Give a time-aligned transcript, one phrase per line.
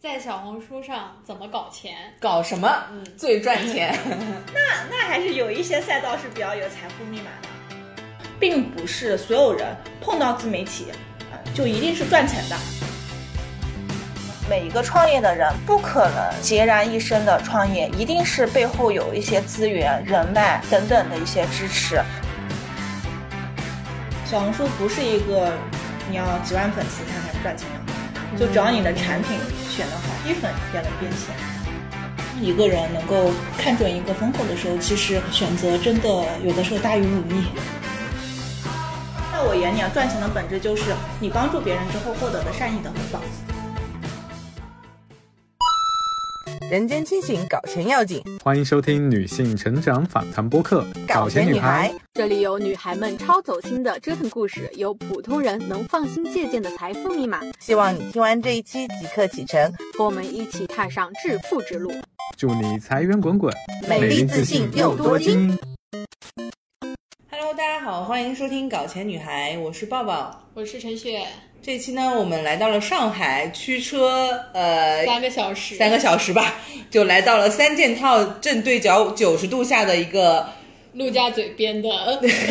[0.00, 1.96] 在小红书上怎么搞钱？
[2.20, 2.72] 搞什么
[3.16, 3.98] 最赚钱？
[4.54, 7.48] 那那还是有一些赛道是比较有财富密码的，
[8.38, 10.86] 并不是所有人碰到自媒体，
[11.32, 12.56] 呃就一定是赚钱的。
[14.48, 22.00] 每一个创业的人不可能孑然一身的创业，一定是背后有一些资源、人脉等等的一些支持。
[24.24, 25.52] 小红书不是一个
[26.08, 27.87] 你要几万粉丝才能赚钱的，
[28.38, 29.36] 就只要你的产品
[29.68, 31.34] 选得好，一粉也能变现。
[32.40, 37.46] 一个人能够看准一个风口的时候，其实选择真的有的时候大于努力。
[39.32, 43.20] 在我眼里啊，赚钱的本质就是你帮助别人之后获得的善意的回报。
[46.70, 48.22] 人间清醒，搞钱要紧。
[48.44, 57.40] 欢迎收听女性成长访谈播客《搞钱女孩》，这里有女孩们超走心的折腾故事，有普通人能放心借鉴的财富密码。
[57.58, 61.90] 希望你听完这一期即刻启程，和我们一起踏上致富之路。
[62.36, 63.50] 祝你财源滚滚，
[63.88, 65.58] 美丽自信又多金。
[67.48, 70.44] Hello，大家好，欢迎收听《搞钱女孩》，我是抱抱。
[70.52, 71.22] 我是陈雪，
[71.62, 76.56] 这期呢，我们来到了上海，驱车呃三个小时，三个小时吧，
[76.90, 80.46] 就来到了三件套正对角九十度下的一个
[80.98, 81.88] 陆家嘴边的。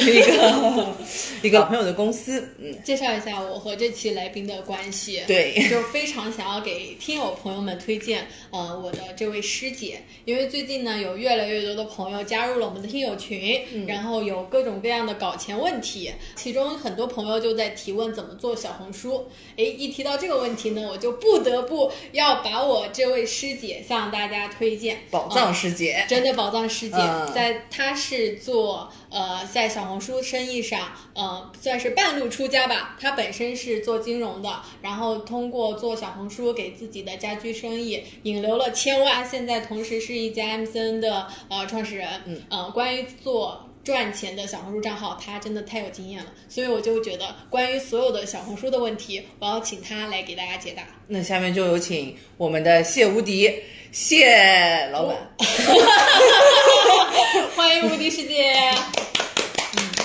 [0.02, 0.95] 一个
[1.44, 2.50] 一个朋友的公司。
[2.58, 5.22] 嗯，介绍一下我和这期来宾的关系。
[5.28, 19.28] 对就非常想要给听友朋友们推荐，呃，我的这位师姐，因为最近呢，有越来越多的朋友加入了我们的听友群，然后有各种各样的搞钱问题，其中很多朋友就在提问怎么做小红书。
[19.58, 26.06] 哎，一提到这个问题呢，我就不得不要把我这位师姐向大家推荐，宝藏师姐。
[26.08, 32.96] 真的宝藏师姐，嗯在她是做呃在小红书生意上，呃算是半路出家吧。
[33.00, 39.24] 他本身是做金融的，然后通过做小红书给自己的家居生意引流了千万。
[39.28, 43.67] 现在同时是一家 MCN 的呃创始人，嗯呃关于做。
[43.88, 50.84] 赚钱的小红书账号，他真的太有经验了，所以我就觉得关于所有的小红书的问题，我要请他来给大家解答。
[51.08, 53.50] 那下面就有请我们的谢无敌
[53.94, 55.16] 谢老板。
[57.56, 58.53] 欢迎无敌世界。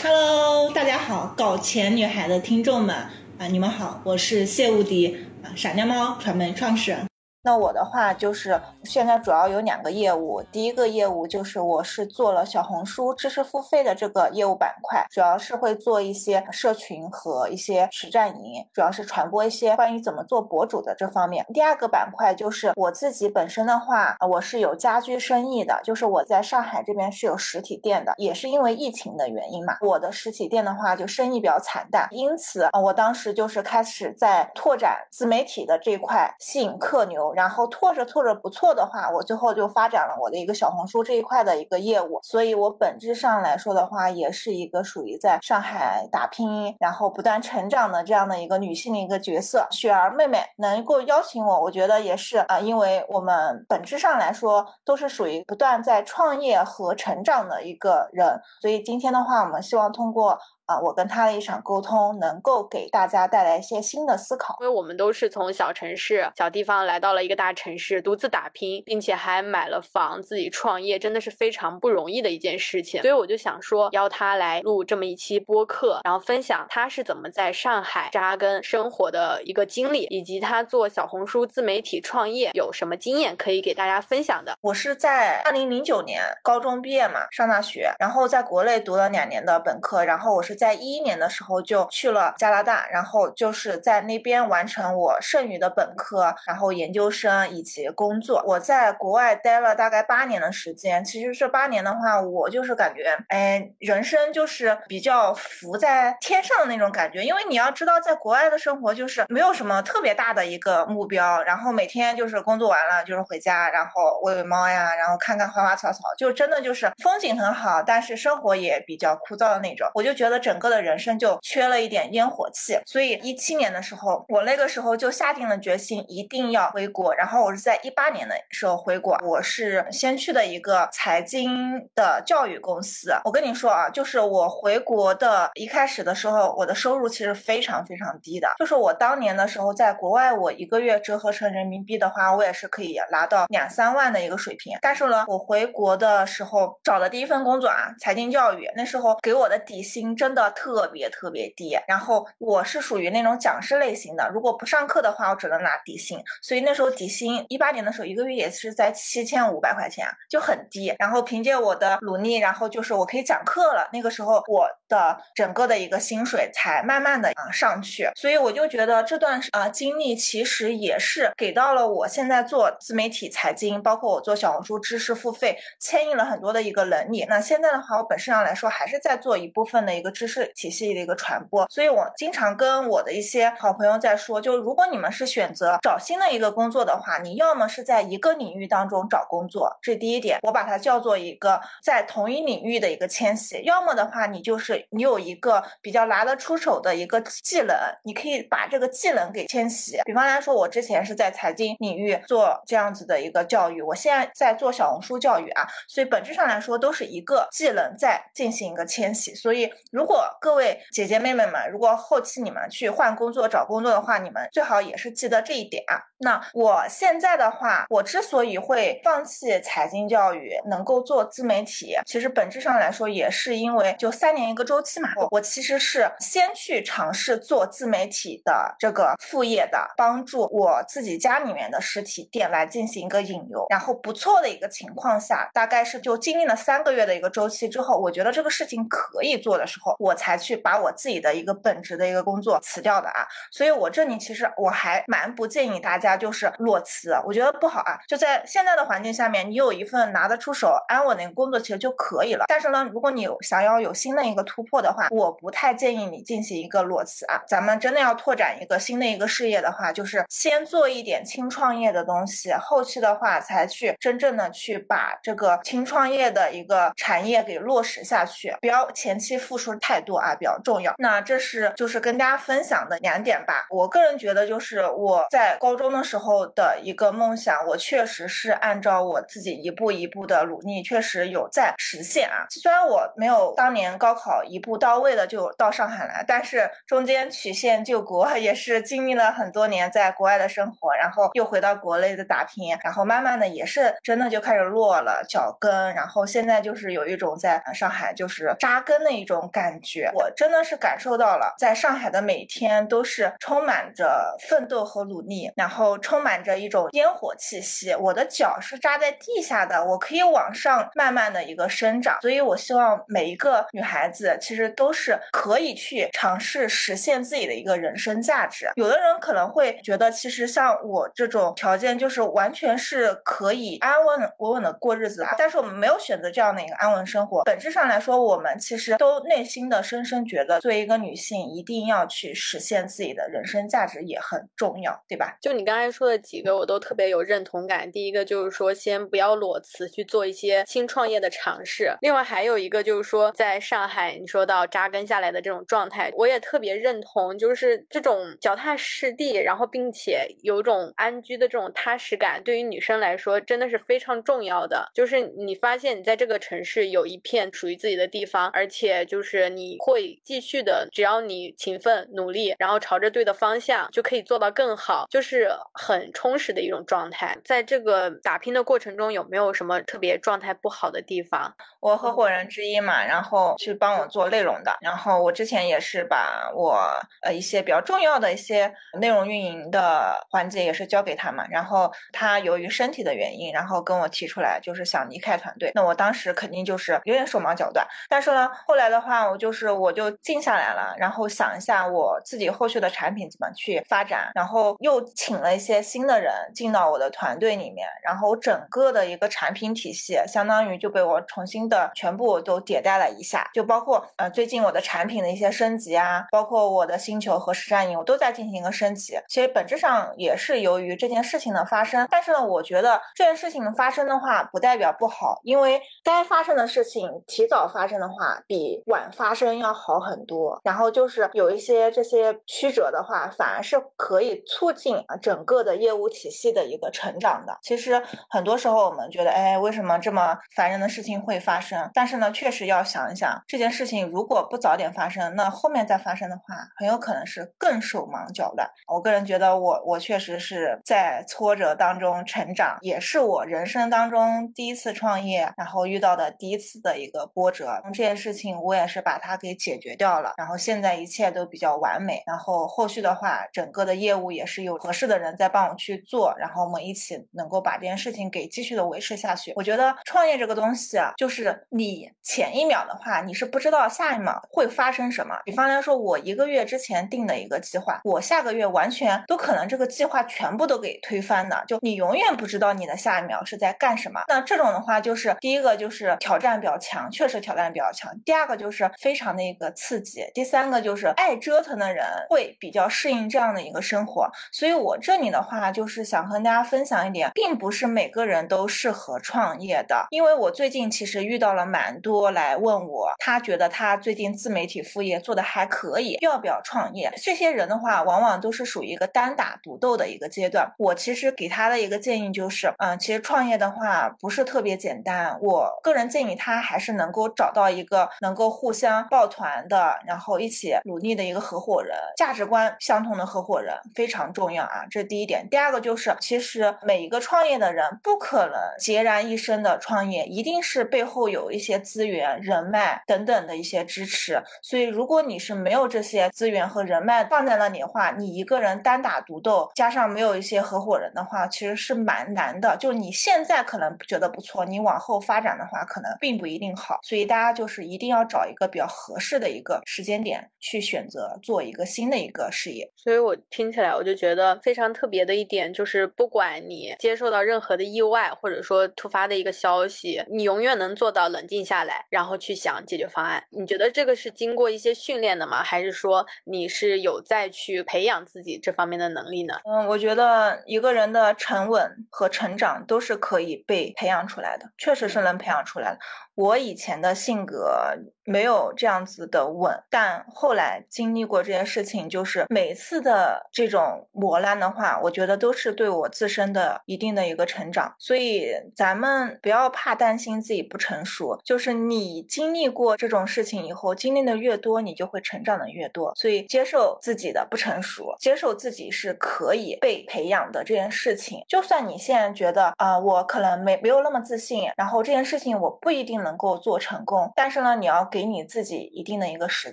[0.01, 2.95] Hello，大家好，搞钱女孩的听众们
[3.37, 7.12] 啊，你们好，我是谢无敌啊，傻妞猫传媒创始人。
[7.45, 21.45] 那我的话就是现在主要有两个业务，第一个业务就是我是做了小红书知识付费的这个业务板块，主要是会做一些社群和一些实战营，主要是传播一些关于怎么做博主的这方面。
[21.53, 49.67] 第二个板块就是我自己本身的话，我是有家居生意的，就是我在上海这边是有实体店的，也是因为疫情的原因嘛，我的实体店的话就生意比较惨淡，因此我当时就是开始在拓展自媒体的这块，吸引客流，然后拓着拓着不错的话，我最后就发展了我的一个小红书这一块的一个业务，所以我本质上来说的话，也是一个属于在上海打拼，然后不断成长的这样的一个女性的一个角色。
[49.71, 64.57] 雪儿妹妹能够邀请我，我觉得也是啊、因为我们本质上来说都是属于不断在创业和成长的一个人，所以今天的话，我们希望通过啊、我跟他的一场沟通，能够给大家带来一些新的思考。
[64.61, 73.03] 因为我们都是从小城市、小地方来到了一个大城市，独自打拼，并且还买了房，自己创业，真的是非常不容易的一件事情。
[73.03, 84.57] 所以我就想说，邀他来录这么一期播客，然后分享他是怎么在上海扎根生活的一个经历，以及他做小红书自媒体创业有什么经验可以给大家分享的。
[84.61, 98.43] 我是在二零零九年高中毕业嘛，上大学，然后在国内读了两年的本科，然后我是在一一年的时候就去了加拿大，然后就是在那边完成我剩余的本科，然后研究生以及工作。
[98.47, 119.89] 我在国外待了大概八年的时间，其实这八年的话，我就是感觉，哎，人生就是比较浮在天上的那种感觉，因为你要知道，在国外的生活就是没有什么特别大的一个目标，然后每天就是工作完了就是回家，然后喂喂猫呀，然后看看花花草草，就真的就是风景很好，但是生活也比较枯燥的那种。
[119.95, 127.15] 我就觉得整个的人生就缺了一点烟火气，所以一七年的时候，我那个时候就下定了决心，一定要回国。
[127.15, 133.13] 然后我是在一八年的时候回国，我是先去的一个财经的教育公司。
[133.25, 144.77] 我跟你说啊，就是我回国的一开始的时候，我的收入其实非常非常低的，就是我当年的时候在国外，我一个月折合成人民币的话，我也是可以拿到两三万的一个水平。
[144.81, 151.79] 但是呢，我回国的时候找的第一份工作啊，财经教育，那时候给我的底薪真真的特别特别低。
[151.87, 156.19] 然后我是属于那种讲师类型的，如果不上课的话，我只能拿底薪。
[156.41, 160.95] 所以那时候底薪一八年的时候，一个月也是在七千五百块钱，就很低。
[160.99, 163.87] 然后凭借我的努力，然后就是我可以讲课了。
[163.93, 168.09] 那个时候我的整个的一个薪水才慢慢的啊上去。
[168.17, 177.27] 所以我就觉得这段啊经历其实也是给到了我现在做自媒体财经，包括我做小红书知识付费，牵引了很多的一个能力。
[177.29, 181.67] 那现在的话，我本身上来说还是在做一部分的一个知识体系的一个传播。
[181.69, 199.99] 所以我经常跟我的一些好朋友在说，就如果你们是选择找新的一个工作的话，你要么是在一个领域当中找工作，这第一点，我把它叫做一个在同一领域的一个迁徙；要么的话，你就是你有一个比较拿得出手的一个技能，你可以把这个技能给迁徙。
[200.05, 209.35] 比方来说，我之前是在财经领域做这样子的一个教育，我现在在做小红书教育啊，所以本质上来说都是一个技能在进行一个迁徙。
[209.35, 216.01] 所以，如果各位姐姐妹妹们，如果后期你们去换工作找工作的话，你们最好也是记得这一点啊。
[216.19, 225.09] 那我现在的话，我之所以会放弃财经教育，能够做自媒体，其实本质上来说也是因为就三年一个周期嘛。
[225.17, 243.27] 我我其实是先去尝试做自媒体的这个副业的，帮助我自己家里面的实体店来进行一个引流，然后不错的一个情况下，大概是就经历了三个月的一个周期之后，我觉得这个事情可以做的时候，我才去把我自己的一个本职的一个工作辞掉的啊。
[243.51, 246.13] 所以我这里其实我还蛮不建议大家。
[246.23, 247.99] 就是裸辞，我觉得不好啊。
[248.07, 252.45] 就在现在的环境下面，你有一份拿得出手、安稳的工作，其实就可以了。
[252.47, 257.43] 但是呢，如果你想要有新的一个突破的话，我不太建议你进行一个裸辞啊。
[257.49, 270.95] 咱们真的要拓展一个新的一个事业的话，就是先做一点轻创业的东西，后期的话才去真正的去把这个轻创业的一个产业给落实下去，不要前期付出太态度啊，比较重要。
[270.99, 273.67] 那这是就是跟大家分享的两点吧。
[273.71, 276.03] 我个人觉得，就是我在高中的。
[276.03, 282.45] 时候的一个梦想，我确实是按照我自己一步一步的努力，确实有在实现啊。
[282.51, 300.11] 虽然我没有当年高考一步到位的就到上海来，但是中间曲线救国， 也是经历了很多年在国外的生活，然后又回到国内的打拼，然后慢慢的也是真的就开始落了脚跟，然后现在就是有一种在上海就是扎根的一种感觉。
[300.15, 305.99] 我真的是感受到了，在上海的每天都是充满着奋斗和努力，然后。
[305.99, 318.71] 充满着一种烟火气息，我的脚是扎在地下的，我可以往上慢慢的一个生长，所以我希望每一个女孩子其实都是可以去尝试实现自己的一个人生价值。
[318.75, 327.43] 有的人可能会觉得，其实像我这种条件，就是完全是可以安稳稳稳的过日子啊，但是我们没有选择这样的一个安稳生活。
[327.45, 335.37] 本质上来说，我们其实都内心的深深觉得，作为一个女性，一定要去实现自己的人生价值也很重要，对吧？
[335.41, 335.93] 就你刚才。
[335.93, 337.93] 说的几个我都特别有认同感。
[337.93, 341.93] 第一个就是说，先不要裸辞去做一些新创业的尝试。
[342.01, 347.37] 另外还有一个就是说，在上海你说到扎根下来的这种状态，我也特别认同。
[347.37, 354.91] 就是这种脚踏实地，然后并且有种安居的这种踏实感，对于女生来说真的是非常重要的。
[354.95, 365.07] 就是你发现你在这个城市有一片属于自己的地方，而且就是你会继续的，只要你勤奋努力，然后朝着对的方向，就可以做到更好。
[365.11, 365.51] 就是。
[365.75, 371.53] 很充实的一种状态，在这个打拼的过程中，有没有什么特别状态不好的地方？
[371.81, 376.79] 我合伙人之一嘛，然后去帮我做内容的，然后我之前也是把我
[377.23, 395.53] 呃一些比较重要的一些内容运营的环节也是交给他嘛，然后他由于身体的原因，然后跟我提出来就是想离开团队，那我当时肯定就是有点手忙脚乱，但是呢，后来的话我就是我就静下来了，然后想一下我自己后续的产品怎么去发展，然后又请了。
[395.53, 409.15] 一些新的人进到我的团队里面，然后整个的一个产品体系相当于就被我重新的全部都迭代了一下，就包括呃最近我的产品的一些升级啊，包括我的星球和实战营我都在进行一个升级。
[409.29, 420.61] 其实本质上也是由于这件事情的发生，但是呢，我觉得这件事情发生的话不代表不好，因为该发生的事情提早发生的话比晚发发生要好很多。
[420.63, 425.43] 然后就是有一些这些曲折的话，反而是可以促进整。
[425.45, 431.91] 个的业务体系的一个成长的，其实很多时候我们觉得，哎，为什么这么烦人的事情会发生？
[431.93, 436.43] 但是呢，确实要想一想，这件事情如果不早点发生，那后面再发生的话，
[436.77, 438.69] 很有可能是更手忙脚乱。
[438.87, 447.83] 我个人觉得，我我确实是在挫折当中成长，也是我人生当中第一次创业，然后遇到的第一次的一个波折。
[447.93, 459.53] 这件事情我也是把它给解决掉了，然后现在一切都比较完美，然后后续的话，整个的业务也是有合适的人在帮我去做，然后我们一起能够把这件事情给继续的维持下去。
[459.57, 465.39] 我觉得创业这个东西啊，就是你前一秒的话，你是不知道下一秒会发生什么。
[465.45, 474.23] 比方来说，我一个月之前定的一个计划，我下个月完全都可能这个计划全部都给推翻的，就你永远不知道你的下一秒是在干什么。
[474.29, 478.13] 那这种的话，就是第一个就是挑战比较强，确实挑战比较强。
[478.25, 484.27] 第二个就是非非常的一个刺激，第三个就是爱折腾的人会比较适应这样的一个生活。
[484.51, 490.07] 所以我这里的话，就是想和大家分享一点，并不是每个人都适合创业的。
[490.09, 497.13] 因为我最近其实遇到了蛮多来问我，他觉得他最近自媒体副业做的还可以，要不要创业？
[497.23, 500.73] 这些人的话，往往都是属于一个单打独斗的一个阶段。
[500.79, 505.39] 我其实给他的一个建议就是，嗯，其实创业的话不是特别简单。
[505.43, 515.49] 我个人建议他还是能够找到一个能够互相抱团的，然后一起努力的一个合伙人，价值观相同的合伙人非常重要啊，这是第一点。
[515.51, 524.43] 第二个就是，其实每一个创业的人不可能孑然一身的创业，一定是背后有一些资源、人脉等等的一些支持。
[524.63, 532.77] 所以，如果你是没有这些资源和人脉放在那里的话，你一个人单打独斗，加上没有一些合伙人的话，其实是蛮难的。
[532.79, 536.99] 就你现在可能觉得不错，你往后发展的话，可能并不一定好。
[537.03, 542.89] 所以大家就是一定要找一个比较合适的一个时间点去选择做一个新的一个事业。
[542.97, 553.43] 所以我听起来我就觉得非常特别的一点就是，不管你接受到任何的意外，或者说突发的一个消息，你永远能做到冷静下来，然后去想解决方案。
[553.51, 555.63] 你觉得这个是经过一些训练的吗？
[555.63, 559.55] 还是说你是有在去培养自己这方面的能力呢？
[559.65, 565.99] 嗯，我觉得一个人的沉稳和成长都是可以被培养出来的，确实是能培养出来的。
[566.35, 577.95] 我以前的性格没有这样子的稳，但后来经历过这件事情，就是每次的这种磨难的话，我觉得都是对我自身的一定的一个成长。
[577.99, 586.15] 所以咱们不要怕担心自己不成熟，就是你经历过这种事情以后，经历的越多，你就会成长的越多。
[586.15, 591.45] 所以接受自己的不成熟，接受自己是可以被培养的这件事情。
[591.47, 596.22] 就算你现在觉得啊，我可能没没有那么自信，然后这件事情我不一定。
[596.23, 599.73] 能够做成功，但是呢，你要给你自己一定的一个时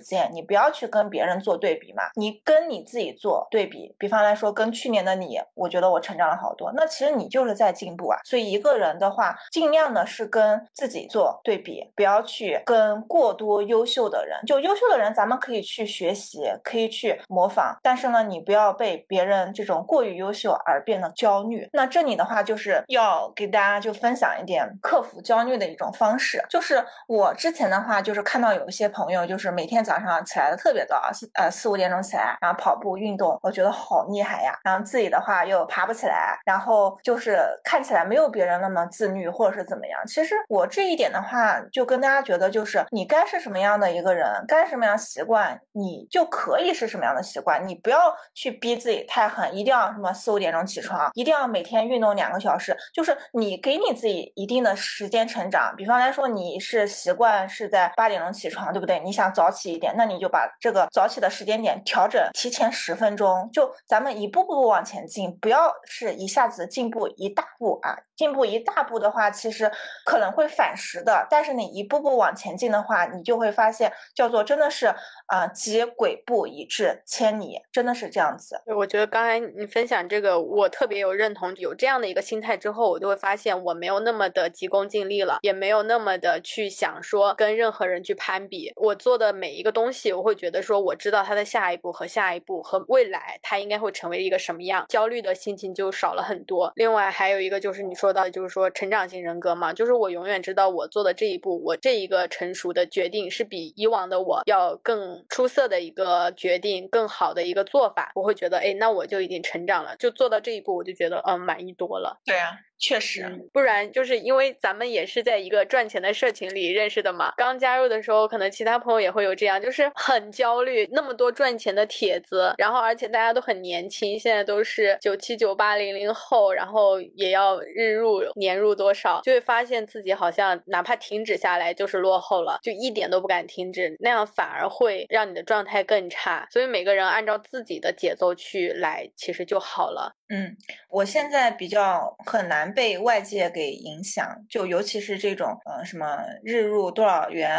[0.00, 3.94] 间，你不要去跟别人做对比嘛，你跟你自己做对比。
[3.98, 8.18] 比方来说，跟去年的你，我觉得我成长了好多，那其实你就是在进步啊。
[8.24, 14.38] 所以一个人的话，尽量的是跟自己做对比，不要去跟过多优秀的人。
[14.46, 21.68] 就优秀的人，咱们可以去学习，可以去模仿，但是呢，你不要被别人这种过于优秀而变得焦虑。
[21.72, 26.39] 那这里的话，就是要给大家就分享一点克服焦虑的一种方式。
[26.48, 34.56] 就是我之前的话，就是看到有一些朋友，就是每天早上起来的特别早，四呃四五点钟起来，然后跑步运动，我觉得好厉害呀。
[34.62, 40.00] 然后自己的话又爬不起来，然后就是看起来没有别人那么自律，或者是怎么样。
[40.06, 47.66] 其实我这一点的话，就跟大家觉得，就是你该是什么样的一个人，该什么样习惯，你就可以是什么样的习惯。
[47.66, 52.76] 你不要去逼自己太狠，一定要什么四五点钟起床，一定要每天运动两个小时。
[52.94, 55.74] 就是你给你自己一定的时间成长。
[55.76, 56.29] 比方来说。
[56.30, 59.00] 你是习惯是在八点钟起床，对不对？
[59.00, 67.96] 你想早起一点，那你就把这个早起的时间点调整提前十分钟，就咱们一步步往前进，不要是一下子进步一大步啊！
[68.16, 69.70] 进步一大步的话，其实
[70.04, 71.26] 可能会反时的。
[71.30, 74.94] 但是你一步步往前进的话，你就会发现，叫做真的是
[75.30, 78.60] 啊，积跬步以至千里，真的是这样子。
[78.76, 81.52] 我觉得刚才你分享这个，我特别有认同。
[81.56, 86.10] 有这样的一个心态之后，我就会发现我没有那么的急功近利了，也没有那么。
[86.20, 96.72] 的去想说跟任何人去攀比，我做的每一个东西，我会觉得说我知道他的下一步和下一步和未来他应该会成为一个什么样，焦虑的心情就少了很多。
[96.74, 112.20] 另外还有一个就是你说到，就是说成长型人格嘛，就是我永远知道我做的这一步，我这一个成熟的决定是比以往的我要更出色的一个决定，更好的一个做法，我会觉得哎，那我就已经成长了，就做到这一步，我就觉得嗯满意多了。
[112.24, 112.58] 对啊。
[112.80, 117.34] 确实，不然就是因为咱们也是在一个赚钱的社群里认识的嘛。
[117.36, 136.48] 刚加入的时候，可能其他朋友也会有这样，就是很焦虑，那么多赚钱的帖子，然后而且大家都很年轻，现在都是九七九八零零后，然后也要日入年入多少，就会发现自己好像哪怕停止下来就是落后了，就一点都不敢停止，那样反而会让你的状态更差。
[136.50, 140.16] 所以每个人按照自己的节奏去来，其实就好了。
[140.32, 140.56] 嗯，
[140.88, 147.50] 我现在比较很难被外界给影响，就尤其是这种呃什么日入多少元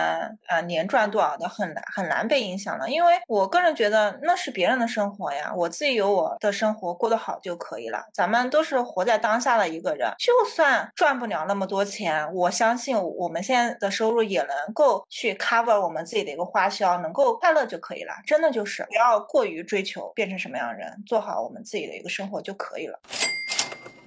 [0.47, 2.89] 啊，年赚多少的，很难很难被影响了。
[2.89, 8.05] 因为我个人觉得那是别人的生活呀，我自己有我的生活过得好就可以了。
[8.13, 18.13] 咱们都是活在当下的一个人，就算赚不了那么多钱，我相信我们现在的收入也能够去 cover 我们自己的一个花销，能够快乐就可以了。
[18.25, 22.55] 真的就是不要过于追求变成什么样的人，做好我们自己的一个生活就。
[22.61, 22.99] 可以了。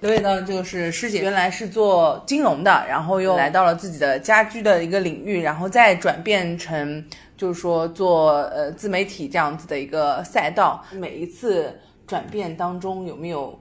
[0.01, 7.03] 刘伟呢，就是师姐原来是做金融的，然后又来到了自己的家居的一个领域，然后再转变成
[7.37, 10.83] 就是说做呃自媒体这样子的一个赛道。
[10.91, 11.73] 每一次
[12.05, 13.57] 转变当中有没有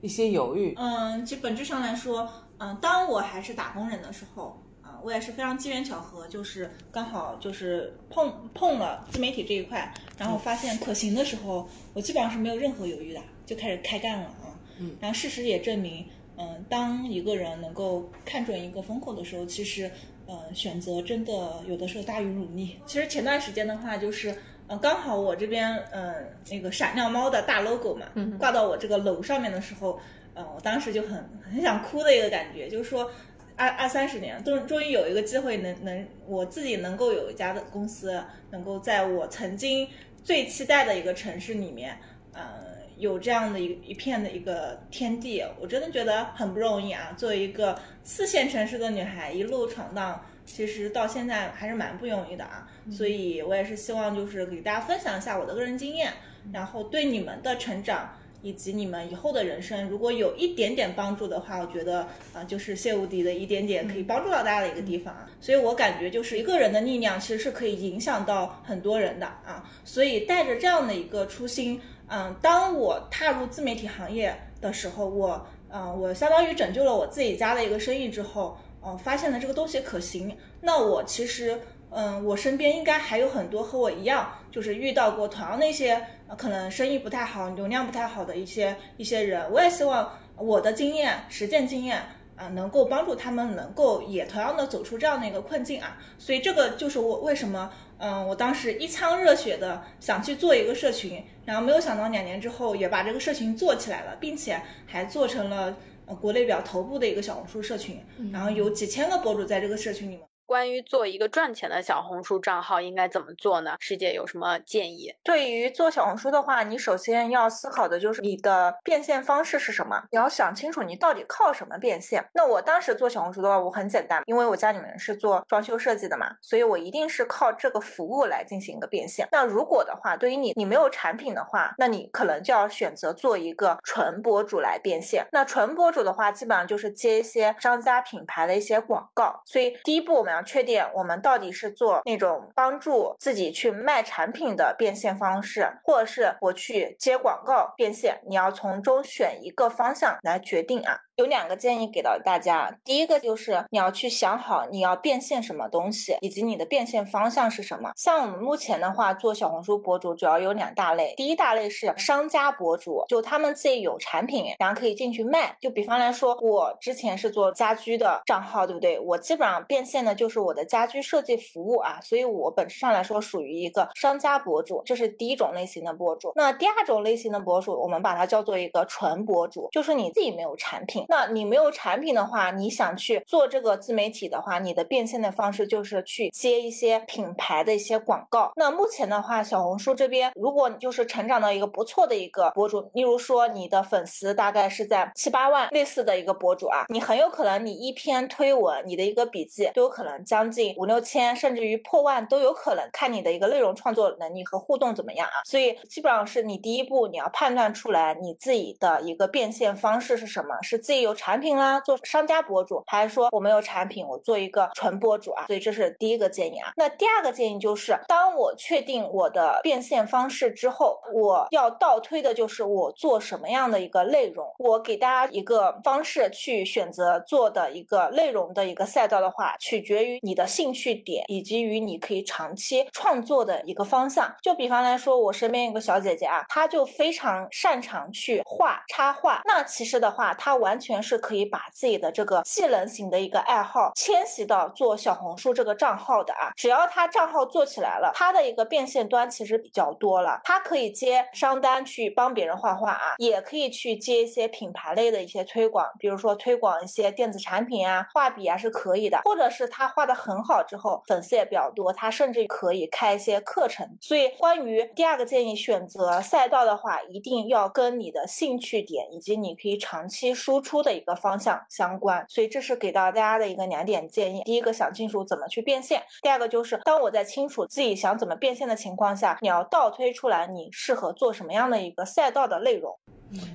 [0.00, 0.74] 一些犹豫？
[0.76, 2.28] 嗯，其实本质上来说，
[2.58, 13.20] 嗯，当我还是打工人的时候，啊，我也是非常机缘巧合，就是刚好就是碰碰了自媒体这一块，然后发现可行的时候，我基本上是没有任何犹豫的。
[13.46, 16.04] 就开始开干了啊，嗯，然后事实也证明，
[16.36, 19.90] 嗯，当一个人能够看准一个风口的时候，其实，
[20.26, 22.76] 呃，选择真的有的时候大于努力。
[22.84, 24.34] 其实前段时间的话，就是，
[24.66, 26.16] 呃，刚好我这边，呃，
[26.50, 29.98] 那个闪亮猫的大 logo 嘛，挂到我这个楼上面的时候，
[30.34, 33.08] 呃，我当时就很很想哭的一个感觉，就是说，
[33.54, 39.88] 二二三十年，终终于有一个机会，能能我自己能够有一家的公司，能够在我曾经
[40.24, 41.96] 最期待的一个城市里面，
[42.32, 42.65] 呃。
[42.98, 47.14] 有这样的一一片的一个天地，我真的觉得很不容易啊！
[47.14, 52.66] 作为一个四线城市的女孩，一路闯荡，其实到现在还是蛮不容易的啊。
[52.90, 56.10] 所以我也是希望就是给大家分享一下我的个人经验，
[56.52, 65.28] 然后对你们的成长以及你们以后的人生，如果有一点点帮助的话，我觉得啊，就是谢无敌的一点点可以帮助到大家的一个地方啊。
[65.38, 69.68] 所以我感觉就是一个人的力量其实是可以影响到很多人的啊。
[69.84, 71.78] 所以带着这样的一个初心。
[72.08, 80.36] 嗯，当我踏入自媒体行业的时候，我，嗯，我相当于拯救了我自己家的一个生意之后，嗯，发现了这个东西可行。
[80.60, 81.60] 那我其实，
[81.90, 86.00] 嗯，我身边应该还有很多和我一样，就是遇到过同样那些
[86.36, 89.50] 可能生意不太好、流量不太好的一些一些人。
[89.50, 92.02] 我也希望我的经验、实践经验。
[92.36, 108.00] 啊，能够帮助他们能够也同样的走出这样的一个困境啊，所以这个就是我为什么，嗯，我当时一腔热血的想去做一个社群，然后没有想到两年之后也把这个社群做起来了，并且还做成了呃国内比较头部的一个小红书社群，
[108.32, 110.26] 然后有几千个博主在这个社群里面。
[110.46, 113.76] 关于做一个赚钱的小红书账号应该怎么做呢？
[113.80, 115.12] 师姐有什么建议？
[115.24, 122.24] 对于做小红书的话，你首先要思考的就是你的变现方式是什么，你要想清楚你到底靠什么变现。
[122.32, 129.26] 那我当时做小红书的话，我很简单，因为我家里面是做装修设计的嘛，所以我一定是靠这个服务来进行一个变现。
[129.32, 135.26] 那如果的话，对于你你没有产品的话，那你可能就要选择做一个纯博主来变现。
[135.32, 139.42] 那纯博主的话，基本上就是接一些商家品牌的一些广告。
[139.44, 140.46] 所以第一步我们要。
[140.46, 151.00] 确定我们到底是做那种帮助自己去卖产品的变现方式，或者是我去接广告变现，你要从中选一个方向来决定啊。
[151.16, 157.90] 有两个建议给到大家，第一个就是你要去想好你要变现什么东西，以及你的变现方向是什么。
[157.96, 165.56] 像我们目前的话，做小红书博主主要有两大类，第一大类是商家博主，就他们自己有产品，然后可以进去卖。
[165.58, 169.00] 就比方来说，我之前是做家居的账号，对不对？
[169.00, 176.32] 我基本上变现的就就是我的家居设计服务啊，所以我本质上来说属于一个商家博主，这是第一种类型的博主。
[176.34, 181.04] 那第二种类型的博主，我们把它叫做一个纯博主，就是你自己没有产品。
[181.08, 188.50] 那你没有产品的话，你想去做这个自媒体的话，你的变现的方式就是去接一些品牌的一些广告。
[188.56, 205.44] 那目前的话，小红书这边，如果你就是成长到一个不错的一个博主，例如说你的粉丝大概是在七八万类似的一个博主啊，你很有可能你一篇推文，你的一个笔记都有可能将近五六千，甚至于破万都有可能，看你的一个内容创作能力和互动怎么样啊。
[205.44, 211.36] 所以基本上是你第一步你要判断出来你自己的一个变现方式是什么，是自己有产。
[211.36, 215.44] 品啦，做商家博主，还是说我没有产品，我做一个纯博主啊？
[215.48, 216.72] 所以这是第一个建议啊。
[216.76, 224.50] 那第二个建议就是，当我确定我的变现方式之后，我要倒推的就是我做什么样的一个内容。
[224.58, 234.34] 我给大家一个方式去选择做的一个内容的一个赛道的话，取决决于你的兴趣点，以及于你可以长期创作的一个方向。
[234.42, 239.40] 就比方来说，我身边有个小姐姐啊，她就非常擅长去画插画。
[239.44, 246.52] 那其实的话，她完全是可以把自己的这个技能型的一个爱好迁徙到做小红书这个账号的啊。
[246.56, 250.40] 只要她账号做起来了，她的一个变现端其实比较多了。
[250.44, 263.88] 她可以接商单去帮别人画画啊，也可以去接一些品牌类的一些推广，比如说推广一些电子产品啊、画笔啊是可以的，或者是她画的很好之后，粉丝也比较多，他甚至可以开一些课程。
[264.02, 272.26] 所以关于第二个建议，选择赛道的话，一定要跟你的兴趣点以及你可以长期输出的一个方向相关。
[272.28, 282.94] 所以这是给到大家的一个两点建议：第一个，想清楚怎么去变现；第二个就是当我在清楚自己想怎么变现的情况下，你要倒推出来你适合做什么样的一个赛道的内容。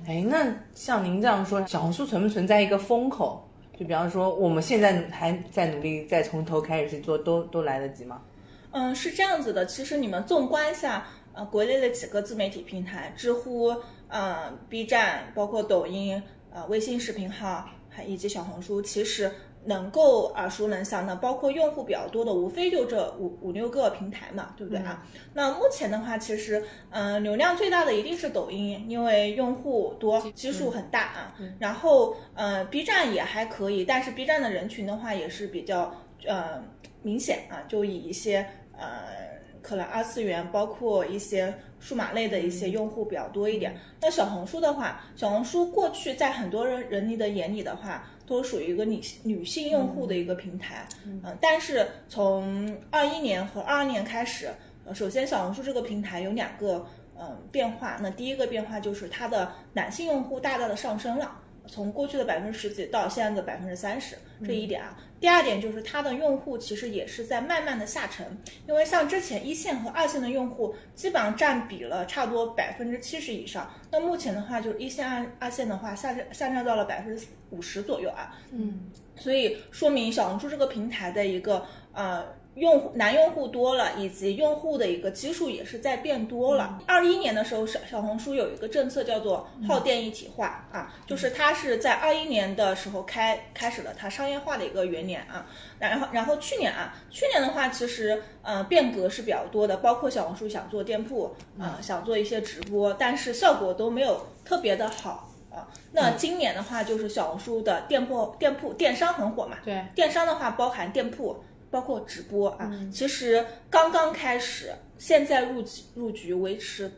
[0.08, 3.48] 哎，那像您这样说，小红书存不存在一个风口？
[3.82, 8.22] 就比方说，我们现在还在努力，再从头开始去做，都都来得及吗？
[8.70, 9.66] 嗯，是这样子的。
[9.66, 13.74] 其实你们纵观一下，呃，国内的几个自媒体平台，知乎、
[14.06, 19.32] 呃，B 站，包括抖音、呃，微信视频号，还以及小红书，其实
[19.64, 25.06] 能够耳熟能详的，包括用户比较多的，无非就这五五六个平台嘛，对不对啊？
[25.34, 31.34] 那目前的话，其实，嗯，流量最大的一定是抖音，因为用户多，基数很大啊。
[31.58, 35.94] 然后，呃，B 站也还可以，但是 B 站的人群的话，也是比较，
[36.26, 36.62] 呃，
[37.02, 38.46] 明显啊，就以一些。
[38.74, 39.31] 呃，
[39.62, 43.74] 可能二次元包括一些数码类的一些用户比较多一点。
[44.00, 50.86] 那小红书的话，小红书过去在很多人人的眼里的话，都属于一个女女性用户的一个平台。
[51.06, 54.50] 嗯，但是从二一年和二二年开始，
[54.84, 56.84] 呃，首先小红书这个平台有两个
[57.18, 57.98] 嗯变化。
[58.00, 61.38] 那第一个变化就是它的男性用户大大的上升了。
[61.66, 64.98] 从过去的百分之十几到现在的百分之三十，这一点啊。
[65.20, 68.26] 第二点就是它的用户其实也是在慢慢的下沉，
[68.66, 78.36] 因为像之前一线和二线的用户基本上占比了差不多百分之七十以上，那目前的话就是一线二二线的话下降下降到了百分之五十左右啊。
[78.50, 82.41] 嗯，所以说明小红书这个平台的一个呃。
[82.54, 86.78] 用户男用户多了，以及用户的一个基数也是在变多了。
[86.86, 95.46] 二一年的时候，小小红书有一个政策叫做耗电一体化啊，就是它是在二一年的时候开开始了它商业化的一个元年啊。
[95.78, 105.66] 然后然后去年啊，去年的话其实呃变革是比较多的，包括小红书想做店铺啊，想做一些直播，但是效果都没有特别的好啊。
[105.92, 111.42] 那今年的话，就是小红书的店铺店铺电商很火嘛，对，电商的话包含店铺。
[111.72, 116.92] 包括直播啊，其实刚刚开始，现在入局入局维持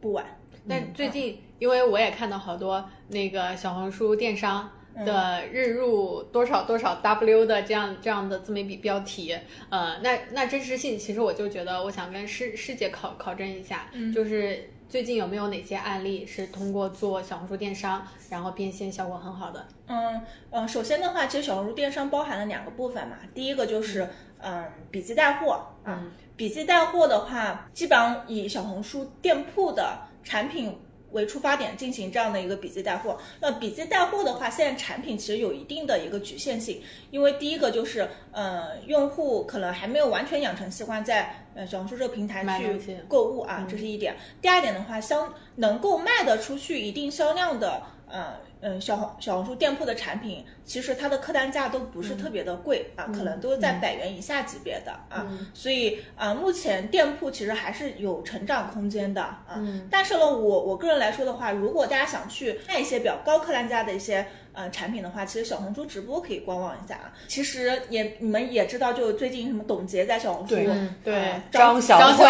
[0.00, 0.26] 不晚。
[0.68, 4.68] 但最近，因为我也看到好多那个小红书电商
[5.04, 14.70] 的日入多少多少 W 的这样这样的这么一笔标题，呃，那那真实性，其实我就觉得，我想跟师师姐考考证一下，就是。
[14.88, 19.66] 最近有没有哪些案例是通过做小红书电商，然后变现效果很好的？
[19.86, 20.20] 嗯
[20.50, 23.16] 嗯，首先的话，其实小红书电商包含了两个部分嘛。
[23.34, 26.02] 第一个就是嗯笔记带货啊，
[26.36, 30.78] 笔记带货的话，基本上以小红书店铺的产品。
[31.12, 42.44] 为出发点进行这样的一个笔记带货，那笔记带货的话，现在产品其实有一定的一个局限性，因为第一个就是，呃，用户可能还没有完全养成习惯在呃小红书这个平台
[42.78, 44.14] 去购物啊，这是一点。
[44.40, 48.34] 第二点的话，相能够卖得出去一定销量的，呃。
[48.66, 55.24] 嗯，小红小红书店铺的产品，其实它的客单价都不是特别的贵啊，可能都是在百元以下级别的啊，
[55.54, 59.62] 所以啊，目前店铺其实还是有成长空间的啊。
[59.88, 67.12] 但是呢，我我个人来说的话，如果大家想去卖一些比较高客单价的一些呃产品的话，其实小红书直播可以观望一下啊。
[67.28, 70.56] 其实也你们也知道，就最近什么董洁在小红书
[71.04, 72.26] 对张小慧，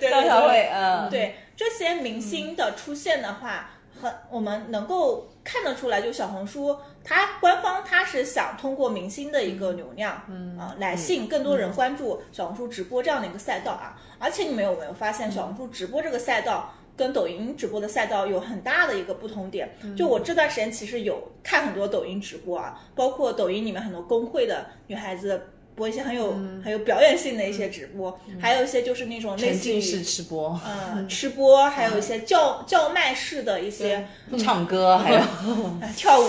[0.00, 3.68] 张小慧嗯，对这些明星的出现的话。
[4.02, 13.96] 很，我们能够看得出来，就小红书，它官方它是想通过明星的一个流量，嗯啊，来吸引更多人关注小红书直播这样的一个赛道啊。
[14.18, 19.72] 而且你们有没有发现，小红书直播这个赛道跟抖音直播的赛道有很大的一个不同点？
[19.96, 25.40] 就我这段时间其实有看很多抖音直播啊，包括抖音里面很多公会的女孩子。
[25.74, 26.32] 播一些很有
[26.62, 34.06] 很有表演性的一些直播，还有一些就是那种类似于式吃播，嗯，吃播，还有一些叫叫卖式的一些
[34.38, 35.20] 唱歌，还有
[35.96, 36.28] 跳舞，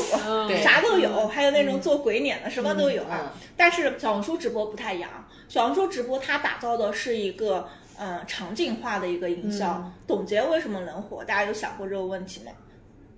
[0.64, 3.34] 啥都有，还有那种做鬼脸的，什么都有啊。
[3.58, 5.10] 但是小红书直播不太一样，
[5.50, 9.92] 小红书直播它打造的是一个呃场景化的一个营销。
[10.08, 11.24] 董洁为什么能火？
[11.24, 12.52] 大家有想过这个问题吗？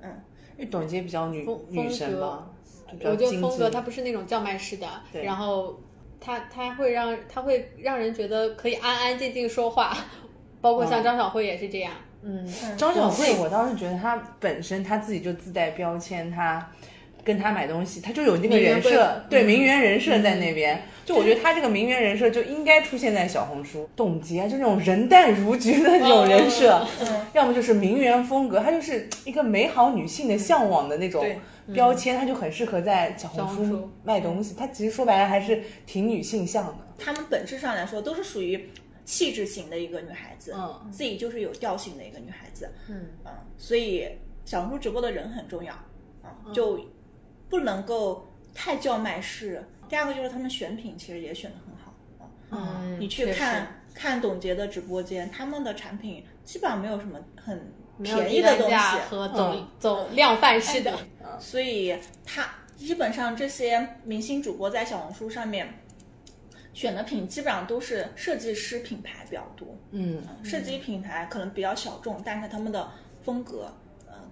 [0.01, 0.09] 嗯，
[0.57, 2.47] 因为董洁比较女女神吧。
[2.97, 4.87] 比较我觉得精风格致它不是那种叫卖式的，
[5.23, 5.79] 然后
[6.19, 9.95] 它它会让他会让人觉得可以安安静静说话，
[10.61, 12.47] 包括像嗯张小慧也是这样，嗯，
[12.77, 16.67] 张小慧，我倒是觉得她本身她自己就自带标签，她
[17.25, 19.45] 跟他买东西，他就有那个人设，对嗯。
[19.47, 20.81] 名媛人设在那边。
[21.03, 31.23] 就我觉得他这个名媛人设就应该出现在小红书，董洁啊，就那种人淡如菊的那种人设，嗯要么就是名媛风格，她就是一个美好女性的向往的那种
[31.73, 33.89] 标签，她就很适合在小小红书。
[34.03, 34.55] 卖东西。
[34.55, 36.75] 她其实说白了还是挺女性向的。
[36.97, 38.67] 她们本质上来说都是属于
[39.03, 40.91] 气质型的一个女孩子，嗯。
[40.91, 43.09] 自己就是有调性的一个女孩子，嗯。
[43.57, 44.07] 所以
[44.43, 45.71] 小红书直播的人很重要。
[46.23, 46.79] 啊，就
[47.49, 49.63] 不能够太叫卖式。
[49.87, 51.93] 第二个就是他们选品其实也选的很好
[52.49, 58.75] 啊，嗯，你去看看董洁的直播间，他们的产品基本上没有什么很便宜的东西，
[59.09, 60.97] 和走、嗯走量贩式的，
[61.39, 65.67] 所以他基本上这些明星主播在小红书上面
[66.73, 72.91] 选的品基本上都是设计师品牌比较多，嗯，设计品牌可能比较小众，但是他们的
[73.23, 73.84] 风格呃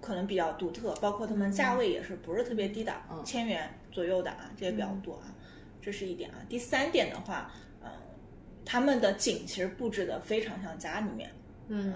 [0.04, 2.92] 可能比较独特，包括他们价位也是不是特别低的，
[3.24, 5.32] 千元左右的啊，这也比较多啊，
[5.80, 6.36] 这是一点啊。
[6.48, 7.50] 第三点的话，
[7.82, 7.90] 呃，
[8.64, 11.30] 他们的景其实布置的非常像家里面，
[11.68, 11.92] 嗯，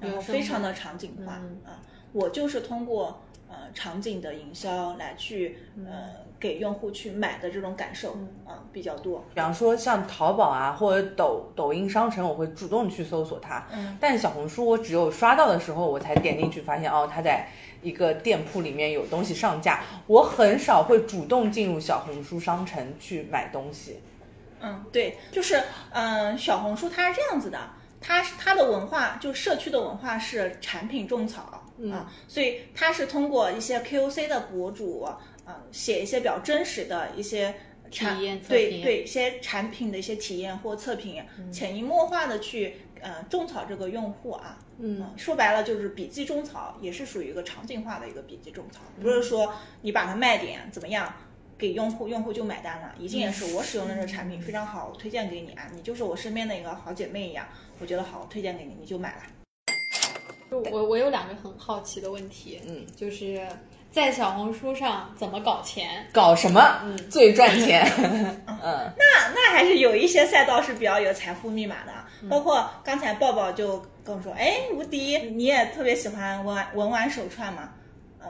[0.00, 1.74] 然后非常的场景化啊、嗯
[2.12, 8.12] 我就是通过呃场景的营销来去呃给用户去买的这种感受
[8.46, 9.22] 啊、比较多。
[9.34, 13.66] 比方说像淘宝啊或者抖抖音商城，我会主动去搜索它。
[13.70, 17.46] 嗯，但小红书我只有刷到的时候，我才点进去发现哦，它在
[17.82, 19.82] 一个店铺里面有东西上架。
[20.06, 24.00] 我很少会主动进入小红书商城去买东西。
[24.60, 27.58] 嗯，对，就是嗯、小红书它是这样子的，
[28.00, 31.62] 它是它的文化，就社区的文化是产品种草。
[31.90, 35.08] 啊，所以它是通过一些 KOC 的博主，
[35.44, 37.54] 啊，写一些比较真实的一些
[37.90, 44.58] 产体验测对对一些产品的一些体验或测评，潜移默化的去呃种草这个用户啊。
[44.78, 51.12] 嗯，说白了就是笔记种草，也是属于一个场景化的一个笔记种草，不是说你把它卖点怎么样。
[51.58, 57.46] 给用户，用户就买单了，一定也是我使用的这个产品非常好，我推荐给你啊，你就是我身边的一个好姐妹一样，
[57.78, 59.22] 我觉得好，我推荐给你，你就买了。
[60.50, 63.46] 就我我有两个很好奇的问题，嗯，就是
[63.90, 66.06] 在小红书上怎么搞钱？
[66.12, 67.84] 搞什么嗯最赚钱？
[68.46, 71.92] 嗯，那那还是有一些赛道是比较有财富密码的，
[72.28, 77.70] 包括刚才抱抱就跟我说，哎，无敌，你也特别喜欢文玩文玩手串嘛？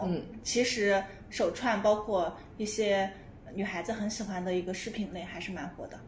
[0.03, 3.11] 嗯，其实手串包括一些
[3.55, 5.99] 女孩子很喜欢的一个饰品类还是蛮火的，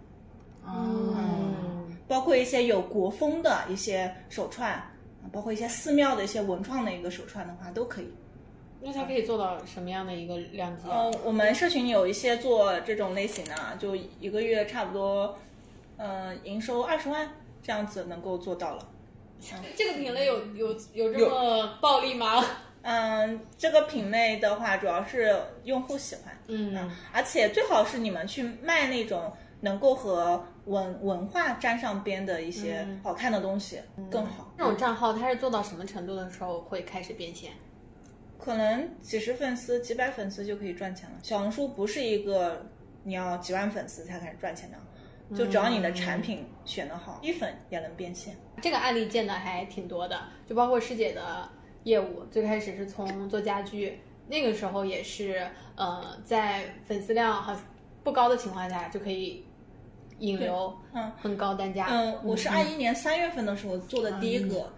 [0.66, 4.80] 嗯，包括一些有国风的一些手串，
[5.32, 8.14] 包括一些寺庙的一些文创的一个手串的话都可以。
[8.84, 10.88] 那它可以做到什么样的一个量级？
[10.90, 15.38] 嗯，我们社群有一些做这种类型的，啊，就一个月差不多，
[15.96, 17.28] 呃，营收二十万
[17.62, 18.88] 这样子能够做到了。
[19.76, 22.44] 这个品类有有有这么暴利吗？
[22.82, 34.52] 嗯，这个品类的话，主要是用户喜欢，嗯，而且最好是你们去卖那种能够和文文化沾上边的一些好看的东西更好。
[34.58, 37.52] 这种账号它是做到什么程度的时候会开始变现？
[38.44, 41.16] 可能几十粉丝、几百粉丝就可以赚钱了。
[41.22, 42.66] 小红书不是一个
[43.04, 48.34] 你要几万粉丝才开始赚钱的，就只要你的产品选得好，一粉也能变现。
[48.60, 51.48] 这个案例见的还挺多的，就包括师姐的
[51.84, 57.56] 业务，最开始是从做家居，那个时候也是呃在粉丝量很
[58.02, 59.44] 不高的情况下就可以
[60.18, 61.86] 引流，嗯很高单价。
[61.90, 64.72] 嗯，我是二一年三月份的时候做的第一个，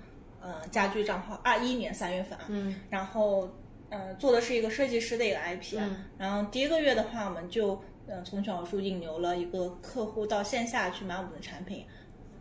[0.44, 3.48] 呃，家居账号，二一年三月份啊，嗯然后
[3.88, 11.86] 呃做的是一个设计师的一个 IP，、啊嗯然后第一个月的话，我们就呃从小红书引流了一个客户到线下去买我们的产品。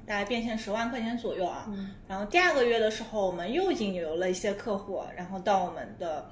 [0.06, 1.66] 大概变现十万块钱左右啊，
[2.10, 6.30] 然后第二个月的时候，我们又引流了一些客户，然后到我们的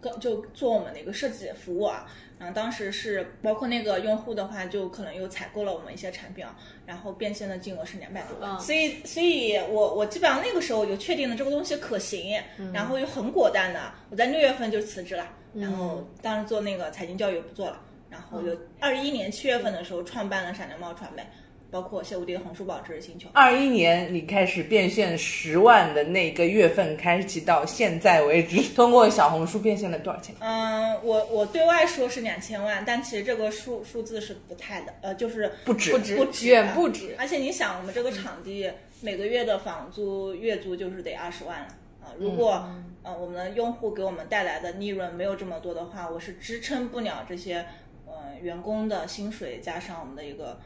[0.00, 2.06] 更就做我们的一个设计服务啊，
[2.38, 8.60] 然后当时是包括那个用户的话，就可能又采购了我们一些产品啊，然后变现的金额是两百多万，嗯。
[8.60, 12.40] 所以所以我我基本上那个时候就确定了这个东西可行，
[12.72, 21.22] 然后又很果断的，我在六月份就辞职了，然后当时做那个财经教育不做了，然后就二一年七月份的时候创办了闪亮猫传媒，
[21.70, 23.28] 包括谢无敌的红书宝知识星球。
[23.32, 30.34] 二一年你开始变现十万的那个月份开启到现在为止， 通过小红书变现了多少钱？
[30.40, 41.68] 嗯，我我对外说是两千万，但其实这个数数字是不太的，呃，就是不止不止不止远不止而且你想，我们这个场地每个月的房租、月租就是得二十万了，
[42.02, 42.12] 啊。
[42.18, 42.68] 如果
[43.02, 47.64] 呃我们的用户给我们带来的利润没有这么多的话，我是支撑不了这些
[48.06, 50.60] 呃员工的薪水加上我们的一个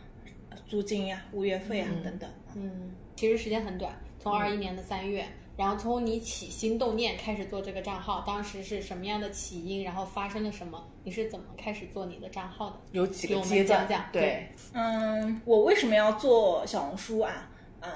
[0.67, 2.31] 租金呀、物业费啊等等。
[2.55, 5.25] 嗯，其实时间很短，从二一年的三月。
[5.57, 9.85] 然后从你起心动念开始做这个账号，当时是什么样的起因？
[9.85, 10.85] 然后发生了什么？
[11.05, 12.77] 你是怎么开始做你的账号的？
[12.90, 13.87] 有几个阶段？
[13.87, 14.09] 讲讲。
[14.12, 17.49] 对，嗯，我为什么要做小红书啊？
[17.83, 17.93] 嗯，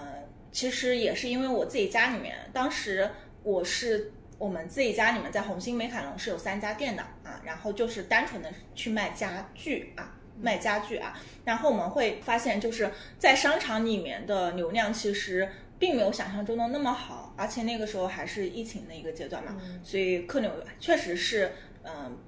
[0.53, 3.11] 其实也是因为我自己家里面，当时
[3.43, 15.49] 我是我们自己家里面在红星美凯龙是有三家店的啊，然后就是单纯的去卖家具啊，卖家具啊，然后我们会发现就是在商场里面的流量其实。
[15.81, 21.53] 并没有想象中的那么好，而且那个时候还是疫情的一个阶段嘛，所以客流确实是
[21.85, 22.19] 嗯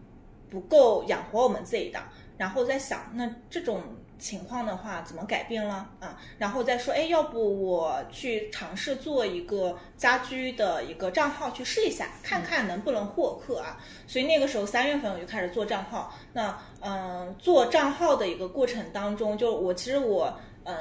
[0.49, 2.01] 不够养活我们自己的。
[2.39, 3.83] 然后在想，那这种
[4.21, 6.17] 情况的话怎么改变了啊？
[6.39, 13.77] 然后再说，哎，要不我去尝试做一个家居的一个账号去试一下，看看能不能获客啊？
[14.07, 16.15] 所以那个时候三月份我就开始做账号。
[16.35, 20.77] 那嗯，做账号的一个过程当中，就我其实我嗯。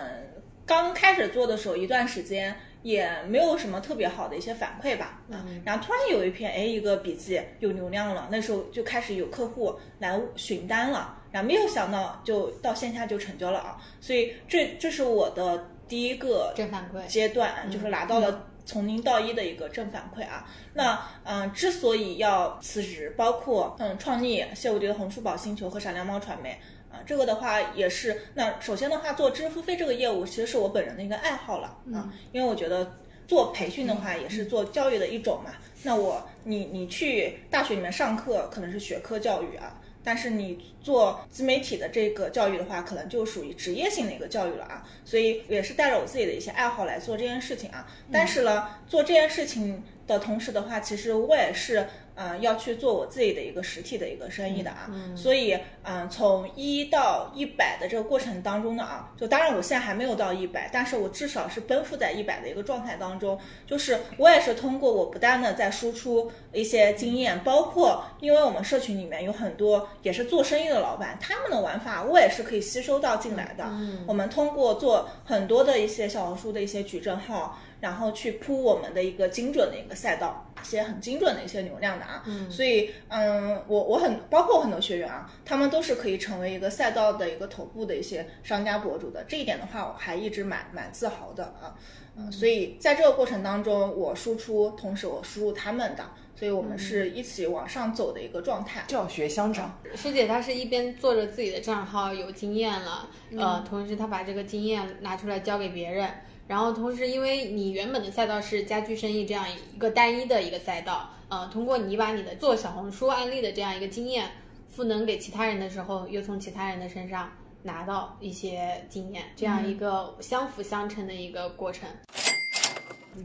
[0.66, 20.48] 刚开始做的时候，一段时间也没有什么特别好的一些反馈吧，啊，然后突然有一篇，哎，一个笔记有流量了，那时候就开始有客户来询单了，然后没有想到就到线下就成交了啊，所以这这是我的第一个正反馈阶段，就是拿到了从零到一的一个正反馈啊。
[20.74, 26.58] 那嗯，之所以要辞职，包括嗯创立谢无敌的红书宝星球和闪亮猫传媒。
[26.92, 32.98] 啊，这个的话也是，那首先的话，做知识付费这个业务其实是我本人的一个爱好了啊，因为我觉得
[33.28, 35.52] 做培训的话也是做教育的一种嘛。
[35.84, 44.84] 那我你你去大学里面上课可能是学科教育啊，但是你做自媒体的这个教育的话，可能就属于职业性的一个教育了啊。
[45.06, 47.88] 所以也是带着我自己的一些爱好来做这件事情啊。
[48.12, 51.88] 但是呢，做这件事情的同时的话，其实我也是。
[52.22, 73.64] 嗯，要去做我自己的一个实体的一个生意的啊，所以嗯，从一到一百的这个过程当中呢啊，就当然我现在还没有到一百，但是我至少是奔赴在一百的一个状态当中，就是我也是通过我不断的在输出一些经验，包括因为我们社群里面有很多也是做生意的老板，他们的玩法我也是可以吸收到进来的。
[74.06, 77.58] 我们通过做很多的一些小红书的一些矩阵号。
[77.80, 91.76] 然后去铺我们的一个精准的一个赛道，一些很精准的一些流量的啊，嗯所以嗯，我我很包括很多学员啊，他们都是可以成为一个赛道的一个头部的一些商家博主的，这一点的话我还一直蛮蛮自豪的啊，
[92.18, 96.04] 嗯，所以在这个过程当中，我输出，同时我输入他们的，
[96.36, 99.80] 所以我们是一起往上走的一个状态，教学相长。
[99.96, 106.10] 师姐她是一边做着自己的账号有经验了，呃，同时她把这个经验拿出来教给别人。
[106.50, 114.28] 然后同时，因为你原本的赛道是家居生意这样一个单一的一个赛道，呃，通过你把你的做小红书案例的这样一个经验
[114.68, 117.32] 赋能给其他人的时候，又从其他人的身上
[117.62, 121.88] 拿到一些经验，这样一个相辅相成的一个过程。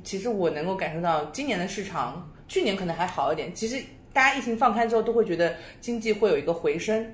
[0.03, 3.55] 其实我能够感受到，今年的市场，去年可能还好一点。
[3.55, 3.83] 其实
[4.13, 7.11] 大家疫情放开之后，都会觉得经济会有一个回升。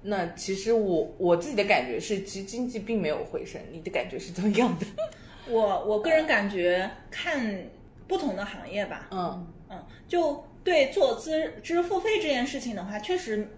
[0.00, 3.60] 那其实我我自己的感觉是，其实经济并没有回升。
[3.70, 4.86] 你的感觉是怎么样的？
[5.50, 7.64] 我我个人感觉看
[8.08, 9.46] 不同的行业吧，嗯。
[9.72, 13.48] 嗯，就对做知知识付费这件事情的话，确实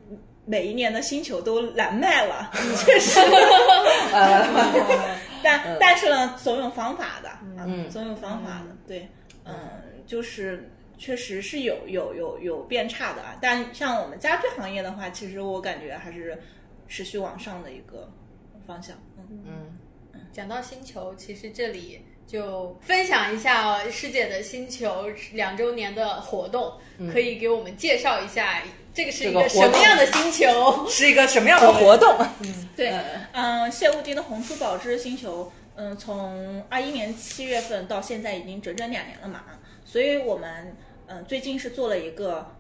[0.45, 2.51] 每一年的星球都难卖了，
[2.85, 3.19] 确实，
[5.43, 9.09] 但但是呢，总有方法的，嗯，总有方法的，对，
[9.47, 9.55] 嗯，
[10.07, 16.39] 就是确实是有有有有变差的啊，但像我们家居行业的话，其实我感觉还是
[16.89, 18.11] 持续往上的一个
[18.67, 19.43] 方向，嗯。
[19.47, 19.72] 嗯。
[20.33, 26.73] 讲到星球，其实这里就分享一下师姐的星球两周年的活动，
[27.13, 28.63] 可以给我们介绍一下
[28.95, 32.17] 这个是一个什么样的星球， 是一个什么样的 活动？
[32.41, 32.93] 嗯，对，
[33.33, 39.43] 嗯，谢无敌的红书宝之星球，嗯，从二一年七月份到现在已经整整两年了嘛，
[39.85, 42.57] 所以我们嗯最近是做了一个。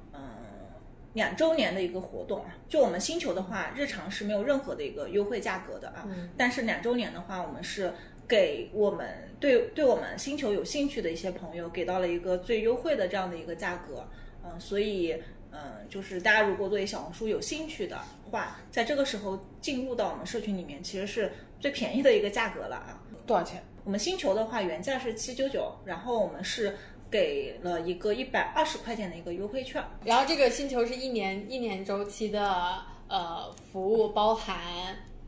[1.14, 6.09] 两周年的一个活动啊，就我们星球的话，日常是没有任何的一个优惠价格的啊。
[6.38, 7.92] 但是两周年的话，我们是
[8.27, 14.09] 给我们对对我们星球有兴趣的一些朋友，给到了一个最优惠的这样的一个价格。
[14.42, 15.14] 嗯，所以
[15.51, 17.98] 嗯，就是大家如果对小红书有兴趣的
[18.31, 23.03] 话，在这个时候进入到我们社群里面，其实是最便宜的一个价格了啊。
[23.27, 23.62] 多少钱？
[23.85, 26.75] 我们星球的话，原价是七九九，然后我们是。
[27.12, 34.57] 给了一个一百二十块钱的一个优惠券，然后这个星球是一年一年周期的呃服务，包含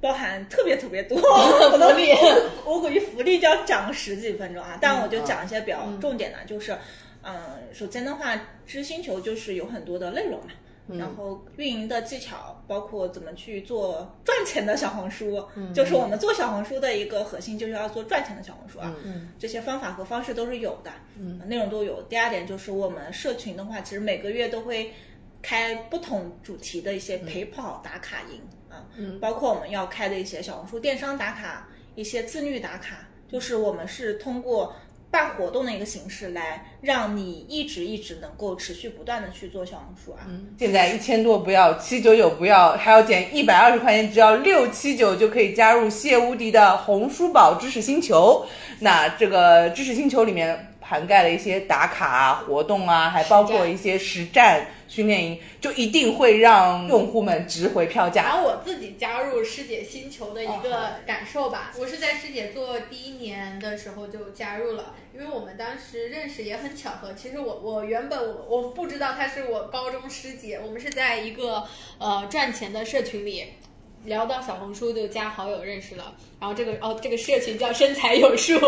[0.01, 1.19] 包含特别特别多
[1.71, 2.11] 福利，
[2.65, 6.75] 我估计福利就要讲十几分钟啊，但我就讲一些比较重点的，就是
[7.23, 7.35] 嗯，
[7.73, 8.35] 首先的话，
[8.67, 10.53] 知识星球就是有很多的内容嘛。
[10.87, 15.43] 然后运营的技巧，包括怎么去做赚钱的小红书，
[15.75, 18.95] 就是我们做小红书的一个核心，就是要做赚钱的小红书啊。
[19.39, 20.93] 这些方法和方式都是有的，
[21.47, 22.03] 内容都有。
[22.03, 24.93] 第二点就是我们社群的话，其实每个月都会
[25.41, 28.85] 开不同主题的一些陪跑打卡营啊，
[29.21, 34.75] 包括我们要开的一些小红书电商打卡，一些自律打卡，就是我们是通过。
[35.15, 40.27] 办活动的一个形式，来让你一直一直能够持续不断的去做小红书啊。
[40.59, 48.45] 现在一千多不要，七九九不要，还要减一百二十块钱，只要六七九就可以加入谢无敌的红书宝知识星球。
[48.81, 50.74] 那这个知识星球里面。
[50.87, 58.25] 涵盖了一些打卡啊、活动啊，还包括一些实战训练营，就一定会让用户们值回票价。
[58.25, 67.15] 然后我自己加入师姐星球的一个感受吧，我是在师姐做第一年的时候就加入了，因为我们当时认识也很巧合。
[67.15, 71.67] 其实我我原本我我不知道她是我高中师姐，我们是在一个
[71.99, 73.55] 呃赚钱的社群里。
[74.05, 78.59] 聊到小红书就加好友认识了，然后这个哦这个社群叫身材有数，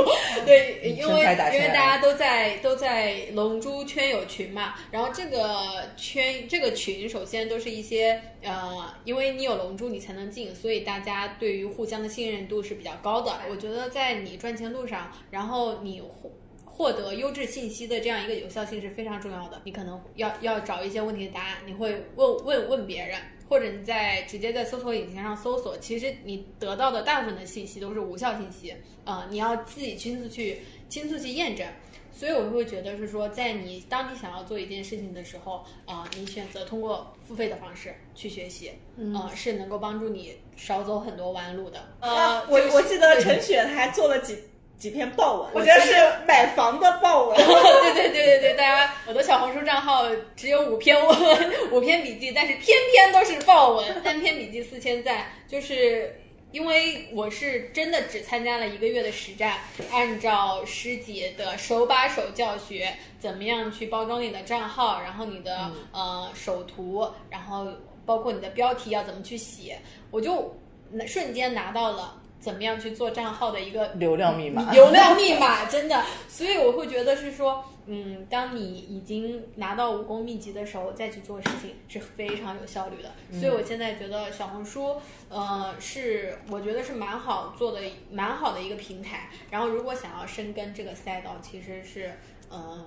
[0.45, 1.21] 对，因为
[1.53, 13.33] 因为大家都在都在龙珠圈有群嘛，然后这个圈这个群首先都是一些呃，因为你有龙珠你才能进，所以大家对于互相的信任度是比较高的。
[13.51, 16.31] 我觉得在你赚钱路上，然后你获
[16.65, 19.61] 获得优质信息的这样一个有效性是非常重要的。
[19.65, 23.19] 你可能要要找一些问题的答案，你会问问问别人。
[23.49, 28.75] 或者你在直接在搜索引擎上搜索，其实你得到的大部分的信息都是无效信息，
[29.05, 31.67] 啊，你要自己亲自去亲自去验证。
[32.13, 38.73] 所以我会觉得是说，在你当你想要做一件事情的时候，啊，你选择通过付费的方式去学习，
[39.15, 41.79] 啊，是能够帮助你少走很多弯路的。
[42.01, 44.39] 呃，我我记得陈雪她还做了几。
[44.79, 45.95] 几篇爆文，我觉得是
[46.27, 47.37] 买房的爆文。
[47.37, 50.05] 对对对对对，大家，我的小红书账号
[50.37, 51.17] 只有五篇文，
[51.73, 55.27] 五篇笔记，但是篇篇都是爆文， 单篇笔记四千赞。
[55.49, 56.15] 就是
[56.53, 59.55] 因为我是真的只参加了一个月的实战，
[59.91, 67.67] 按照师姐的手把手教学，怎么样去包装你的账号，然后你的呃首图，然后
[68.05, 69.79] 包括你的标题要怎么去写，
[70.11, 70.55] 我就
[71.07, 72.21] 瞬间拿到了。
[72.47, 74.71] 怎么样去做账号的一个流量密码？
[74.71, 83.11] 流量密码真的，所以我会觉得是说，嗯，当你已经拿到武功秘籍的时候，再去做事情是非常有效率的。
[83.37, 84.95] 所以我现在觉得小红书，
[85.29, 87.81] 呃，是我觉得是蛮好做的，
[88.13, 89.29] 蛮好的一个平台。
[89.51, 92.13] 然后如果想要深耕这个赛道，其实是，
[92.49, 92.87] 呃，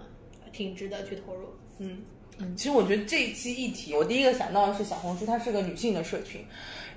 [0.53, 1.53] 挺值得去投入。
[1.80, 2.01] 嗯
[2.40, 6.42] 嗯，其实我觉得这一期议题，我第一个想到的是小红书，它是个女性的社群。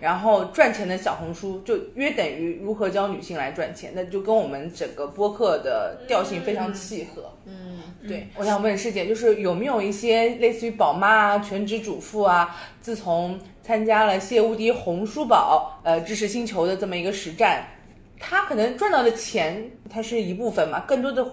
[0.00, 7.32] 然后赚钱的小红书就约等于如何教女性来赚钱，那就跟我们整个播客的调性非常契合。
[7.44, 17.64] 嗯，对，我想问师姐，就是有没有一些类似于宝妈啊、全职主妇啊，自从参加了谢无敌红书宝呃知识星球的这么一个实战，
[18.18, 21.24] 她可能赚到的钱，它是一部分嘛，更多的。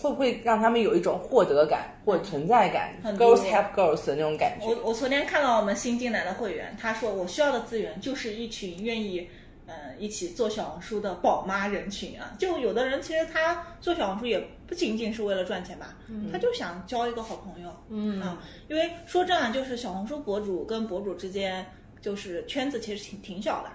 [0.00, 4.66] 会不会让他们有一种获得感或存在感？Girls help girls 的那种感觉。
[4.66, 9.28] 我我昨天看到我们新进来的会员，他说我需要的资源就是一群愿意，
[9.66, 12.34] 嗯，一起做小红书的宝妈人群啊。
[12.38, 15.96] 就有的人其实他做小红书也不仅仅是为了赚钱吧，
[16.30, 17.70] 他就想交一个好朋友。
[17.88, 21.66] 嗯啊，因为说真的，就是小红书博主跟博主之间，
[22.00, 23.70] 就是圈子其实挺挺小的。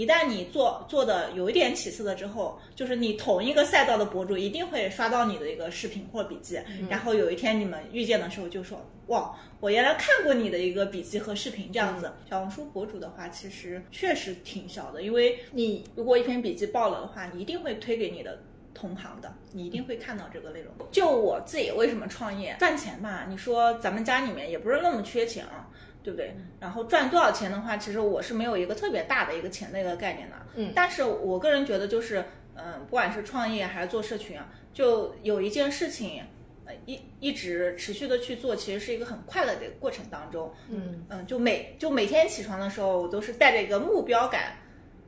[0.00, 12.10] 一旦你做做的有一点起色了之后，就是你同一个赛道的博主一定会刷到你的一个视频或笔记，然后有一天你们遇见的时候就说，哇，我原来看过你的一个笔记和视频这样子。
[12.30, 18.42] 小红书博主的话，其实确实挺小的，因为你如果一篇笔记爆了的话，你一定会推给你的
[18.72, 20.72] 同行的，你一定会看到这个内容。
[20.90, 23.26] 就我自己为什么创业赚钱嘛？
[23.28, 25.68] 你说咱们家里面也不是那么缺钱啊。
[26.02, 26.34] 对不对？
[26.58, 30.36] 然后赚多少钱的话，其实我是没有一个特别大的一个钱的一个概念的。
[30.54, 32.24] 嗯，但是我个人觉得，就是
[32.54, 36.22] 嗯，不管是创业还是做社群啊，就有一件事情，
[36.64, 40.52] 呃，一一直持续的去做，其实是一个很快乐的过程当中。
[40.68, 44.56] 嗯嗯，就每就每天起床的时候，我都是带着一个目标感，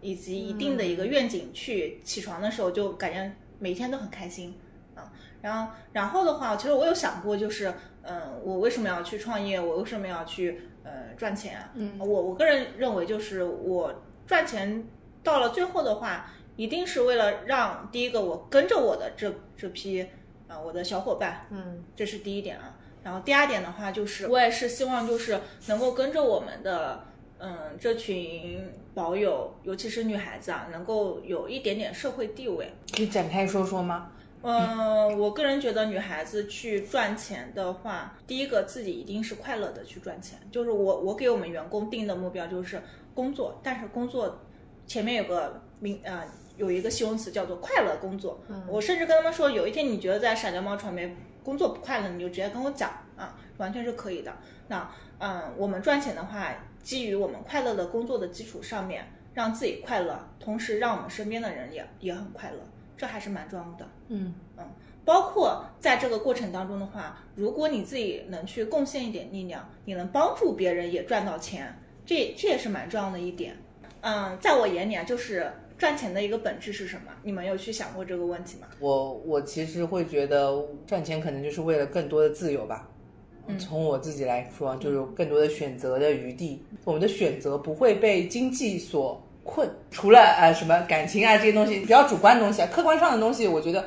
[0.01, 4.55] 以及一定的一个愿景去起床的时候，就感觉每天都很开心
[4.95, 5.13] 啊。
[5.41, 9.61] 然后然后的话，其实我有想过，就是嗯，我为什么要去创业？
[9.61, 10.69] 我为什么要去？
[10.85, 14.85] 呃，赚钱，嗯，我我个人认为，就是我赚钱
[15.23, 20.05] 到了最后的话，一定是为了让第一个我跟着我的这这批
[20.49, 22.75] 啊我的小伙伴，嗯，这是第一点啊。
[23.05, 25.39] 然后第二点的话，就是我也是希望就是
[25.69, 27.05] 能够跟着我们的
[27.39, 32.73] 嗯这群宝友，尤其是女孩子啊，能够有一点点社会地位。
[32.93, 34.11] 可以展开说说吗？
[34.43, 40.39] 嗯，我个人觉得女孩子去赚钱的话，第一个自己一定是快乐的去赚钱。
[40.51, 42.83] 就是我我给我们员工定的目标就是
[43.15, 44.41] 工作，但是工作
[44.87, 46.25] 前面有个名啊、
[46.57, 48.41] 有一个形容词叫做快乐工作。
[48.67, 54.33] 我甚至跟他们说，有一天你觉得在闪电猫传媒工作不快乐，你就直接跟我讲啊，完全是可以的。
[54.69, 62.59] 那嗯，我们赚钱的话，基于我们快乐的工作的基础上面，让自己快乐，同时让我们身边的人也也很快乐，
[62.97, 63.89] 这还是蛮重要的。
[64.09, 64.65] 嗯嗯，
[65.05, 71.77] 包括在这个过程当中的话，如果你自己能去贡献一点力量，你能帮助别人也赚到钱，
[72.07, 73.57] 这这也是蛮重要的一点。
[74.01, 77.13] 嗯，在我眼里啊，就是赚钱的一个本质是什么？
[77.23, 78.67] 你们有去想过这个问题吗？
[78.79, 82.89] 我我其实会觉得赚钱可能就是为了更多的自由吧。
[83.59, 86.63] 从我自己来说，就有更多的选择的余地。
[86.85, 89.69] 我们的选择不会被经济所困。
[89.91, 93.85] 除了呃什么感情啊这些东西比较主观的东西啊，客观上的东西，我觉得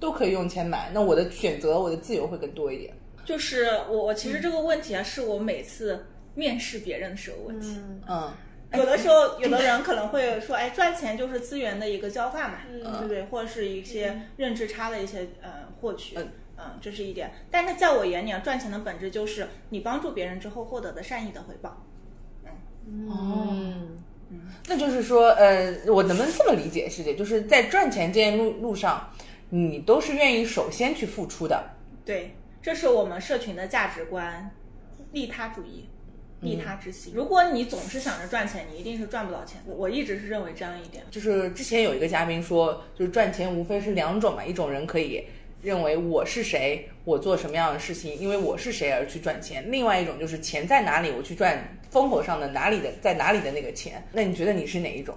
[0.00, 0.90] 都可以用钱买。
[0.92, 2.92] 那我的选择，我的自由会更多一点。
[3.24, 7.80] 就是我我其实这个问题啊，是我每次面试别人的时候问题。
[8.06, 8.30] 嗯，
[8.72, 13.22] 有的时候，有的人可能会说，哎，赚钱就是资源的一个交换嘛，对不对？
[13.24, 15.50] 或者是一些认知差的一些呃
[15.80, 16.18] 获取，
[16.58, 17.30] 嗯，这是一点。
[17.50, 21.82] 但是在我眼里啊，赚钱的本质就是你帮助别人之后获得的善意的回报。
[22.86, 23.56] 嗯哦，
[24.68, 27.14] 那就是说，呃，我能不能这么理解，师姐？
[27.14, 29.10] 就是在赚钱这件路路上，
[29.50, 31.62] 你都是愿意首先去付出的。
[32.04, 34.50] 对，这是我们社群的价值观，
[35.12, 35.88] 利他主义。
[36.40, 37.14] 利他之心。
[37.16, 39.62] 如果你总是想着赚钱，你一定是赚不到钱。
[39.64, 41.02] 我我一直是认为这样一点。
[41.10, 45.24] 就是之前有一个嘉宾说，就是赚钱无非是两种嘛，一种人可以
[45.64, 54.06] 认为我是谁，我做什么样的事情，因为我是谁而去赚钱；另外一种就是钱在哪里，我去赚风口上的哪里的在哪里的那个钱。
[54.12, 55.16] 那你觉得你是哪一种？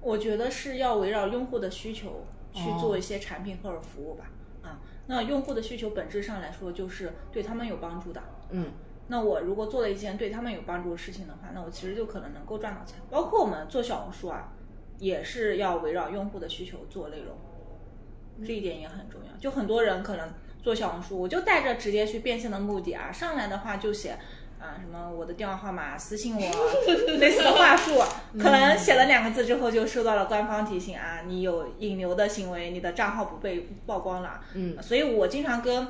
[0.00, 2.24] 我觉得是要围绕用户的需求
[2.54, 4.30] 去做一些产品或者服务吧。
[4.62, 8.22] 啊，那用户的需求本质上来说就是对他们有帮助的。
[8.50, 8.72] 嗯。
[9.08, 12.96] 那我如果做了一件对他们有帮助的事情的话，那我其实就可能能够赚到钱。
[13.10, 14.52] 包括我们做小红书啊，
[14.98, 17.36] 也是要围绕用户的需求做内容，
[18.46, 19.38] 这一点也很重要。
[19.40, 20.32] 就很多人可能
[20.62, 24.16] 做小红书，我就带着直接去变现的目的啊，上来的话就写
[24.58, 26.40] 啊什么我的电话号码私信我，
[27.18, 28.00] 类似的话术，
[28.38, 34.40] 可能写了两个字之后就收到了官方提醒啊，你有引流的行为，你的账号不被曝光了。
[34.54, 35.88] 嗯，所以我经常跟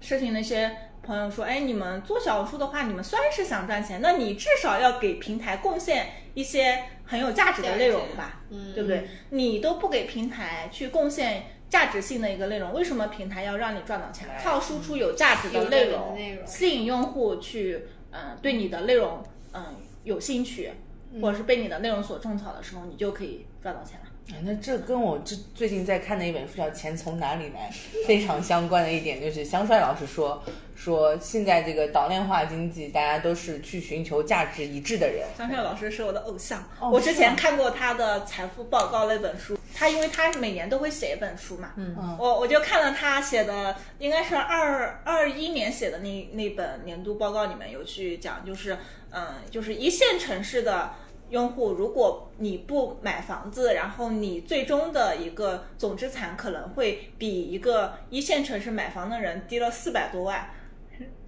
[0.00, 0.76] 社群那些。
[1.00, 9.08] 朋友说：“哎，你们做小红书的话，你们虽然是想赚钱，那你至少要给平台贡献一些很有价值的内容吧，嗯，对不对？
[9.30, 14.28] 你都不给平台去贡献价值性的一个内容，为什么平台要让你赚到钱？
[14.42, 16.16] 靠输出有价值的内容，
[16.46, 20.72] 吸引用户去，嗯，对你的内容，嗯，有兴趣，
[21.20, 24.06] 或者是被你的内容所种草的时候，你就可以赚到钱了。
[24.30, 27.70] 哎，那这跟我这最近在看的一本书叫《钱从哪里来》
[28.06, 30.42] 非常相关的一点，就是香帅老师说。”
[30.78, 35.26] 说现在这个岛链化经济，大家都是去寻求价值一致的人。
[35.36, 36.62] 香帅老师是我的偶像，
[36.92, 48.78] 我之前看过他的财富报告那本书，他因为他每年都会写一本书嘛，嗯，我我就看了他写的，应该是二二一年写的那那本年度报告里面有去讲，就是
[49.10, 50.92] 嗯，就是一线城市的
[51.30, 60.50] 用户，如果你不买房子，然后你最终的一个总资产可能会比一个一线城市买房的人低了四百多万。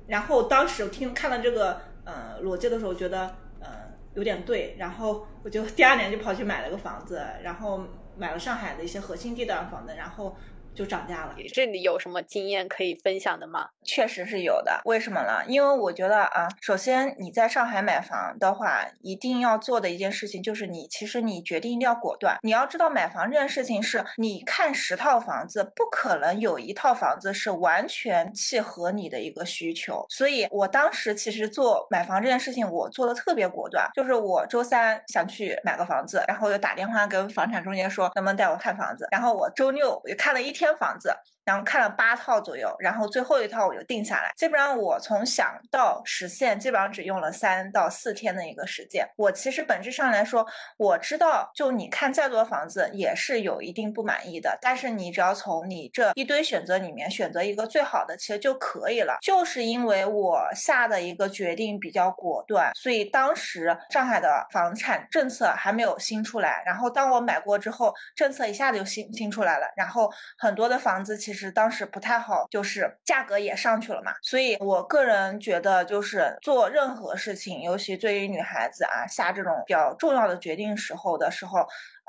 [0.06, 3.68] 然后当时听看了这个呃逻辑的时候，觉得呃
[4.14, 7.84] 有点对，然后我就第二年就跑去买了个房子，然后
[8.16, 10.36] 买了上海的一些核心地段房子，然后。
[10.74, 11.34] 就涨价了。
[11.52, 13.68] 这里有什么经验可以分享的吗？
[13.82, 14.80] 确实是有的。
[14.84, 15.42] 为什么呢？
[15.46, 22.38] 因为我觉得啊，首先你在上海买房的话，一定要做的一件事情就是你其实你决定一定要果断。
[22.42, 30.04] 你要知道买房这件事情是你看十套房子，不可能有一套房子是完全契合你的一个需求。
[30.08, 33.88] 所以我当时其实做买房这件事情，我做的特别果断。
[33.94, 39.08] 就是我周三想去买个房子，然后我就打电话跟房产中介说能不能带我看房子。
[39.10, 40.59] 然后我周六我就看了一天。
[40.76, 44.30] 房子，然后看了八套左右，然后最后一套我就定下来。
[44.36, 49.04] 基本上我从想到实现，基本上只用了三到四天的一个时间。
[49.16, 59.18] 我其实本质上来说，我知道，就你看再多房子也是有一定不满意的，但是你只要从你这一堆选择里面选择一个最好的，其实就可以了。
[59.20, 70.54] 就是因为我下的一个决定比较果断，所以当时上海的房产政策还没有新出来，然后当我买过之后，政策一下子就新新出来了，然后很。
[70.60, 74.12] 多的房子其实是当时不太好，就是价格也上去了嘛。
[74.22, 81.60] 所以我个人觉得，就是做任何事情，尤其对于女孩子啊，下这种比较重要的决定时候的时候，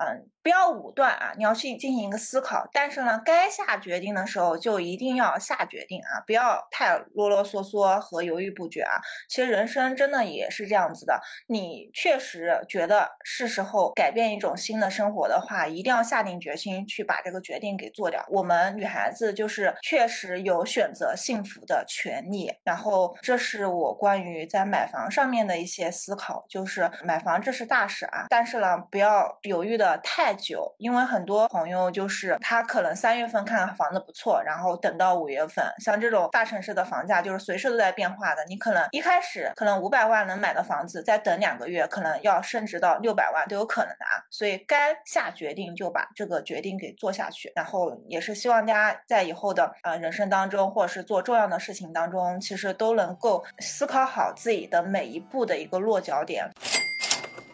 [0.04, 2.68] 嗯，不要武断啊，你要去进行一个思考。
[2.74, 9.00] 但是呢，该下决定的时候就一定要下决定啊，不要太啰啰嗦嗦和犹豫不决啊。
[9.30, 18.26] 其实人生真的也是这样子的，你确实觉得是时候改变一种新的生活的话，一定要下定决心去把这个决定给做掉。
[18.30, 22.52] 我们女孩子就是确实有选择幸福的权利。
[22.64, 30.00] 然后，这是我关于在买房上面的一些思考，就是买房这是大事啊，但是呢，不要犹豫的。
[30.04, 38.42] 太太久，因为很多朋友就是他可能三月份看房子不错，然后等到五月份，像这种大城市的房价就是随时都在变化的。
[38.46, 44.24] 你可能一开始可能五百万能买的房子，再等两个月可能要升值到六百万都有可能的啊。
[44.30, 47.52] 所以该下决定就把这个决定给做下去。
[47.54, 56.50] 然后也是希望大家在以后的呃人生当中，或者是做重要的事情当中，其实都能够思考好自己的每一步的一个落脚点。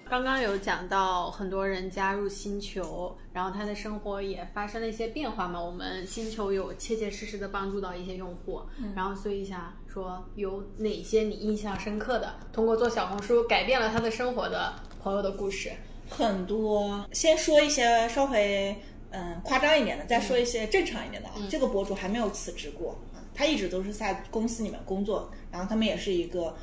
[0.09, 5.61] 刚刚有讲到很多人加入星球，然后他的生活也发生了一些变化嘛。
[5.61, 8.61] 我们星球有切切实实的帮助到一些用户，
[8.95, 15.71] 然后所以想说有哪些你印象深刻的，通过做小红书改变了他的生活的朋友的故事？
[16.09, 18.73] 很多，先说一些稍微
[19.11, 21.35] 嗯夸张一点的，再说一些正常一点的啊。
[21.49, 26.55] 这个博主还没有辞职过啊，他一直都是在公司里面工作，然后他们也是一个。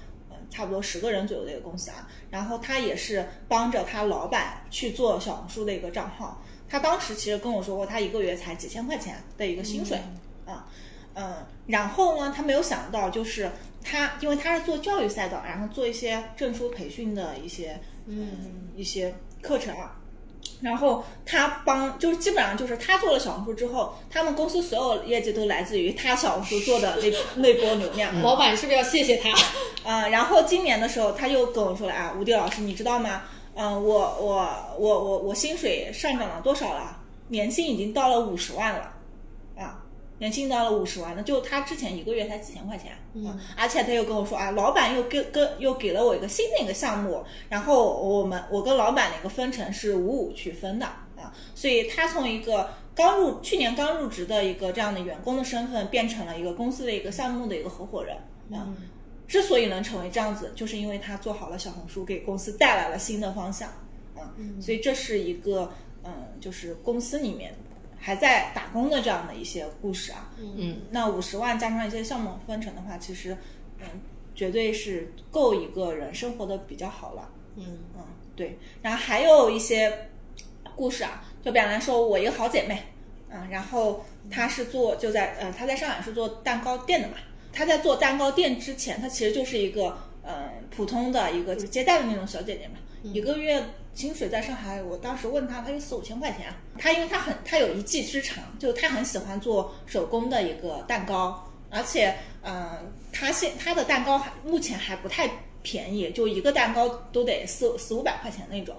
[0.54, 6.40] 差不多十个人左右的一个公司啊，然后他也是帮着他老板去做小红书的一个账号。
[6.68, 9.98] 他当时其实跟我说过，他一个月才几千块钱的一个薪水
[10.46, 10.68] 啊，
[11.14, 13.50] 嗯，然后呢，他没有想到就是
[13.82, 20.00] 他，因为他是做教育赛道，然后做一些证书培训的一些嗯一些课程啊。
[20.64, 28.18] 然后他帮，就是基本上就是他做了小红书之后，他们公司所有业绩都来自于他小红书做的那 那波流量。
[28.22, 29.28] 老板是不是要谢谢他？
[29.86, 33.24] 啊，然后今年的时候他又跟我说了啊，吴迪老师，你知道吗？
[33.56, 34.48] 嗯，我我
[34.78, 36.96] 我我我薪水上涨了多少了？
[37.28, 38.94] 年薪已经到了五十万了，啊。
[40.18, 50.86] 年薪到了五十万，那就他之前一个月才几千块钱，嗯，而且他又跟我说啊，老板又给跟又给了我一个新的一个项目，然后我们我跟老板的一个分成是五五去分的
[51.16, 58.16] 啊，所以他从一个刚入去年刚入职的一个这样的员工的身份，变成了一个公司的一个项目的一个合伙人
[58.52, 58.72] 啊，
[59.26, 63.68] 之所以能成为这样子，就是因为他做好了小红书，给公司带来了新的方向
[64.14, 65.72] 啊，所以这是一个
[66.04, 67.52] 嗯，就是公司里面。
[68.06, 73.34] 还在打工的这样的一些故事啊，嗯，那五十万加上一些项目分成的话，其实，
[73.80, 73.86] 嗯，
[74.34, 78.04] 绝对是够一个人生活的比较好了，嗯嗯，
[78.36, 78.58] 对。
[78.82, 80.10] 然后还有一些
[80.76, 82.82] 故事啊，就比方来说，我一个好姐妹，
[83.30, 87.14] 嗯，然后她是做就在呃她在上海是做蛋糕店的嘛，
[87.54, 93.64] 她在做蛋糕店之前，她其实就是一个呃普通的一个接待的那种小姐姐嘛，一个月。
[93.94, 96.52] 薪水在上海，我当时问他，他有四五千块钱。
[96.76, 105.30] 他因为他很，他有一技之长，就他很喜欢做手工的一个蛋糕，而且，嗯，他现他的蛋糕还目前还不太
[105.62, 108.74] 便宜，就一个蛋糕都得四四五百块钱那种。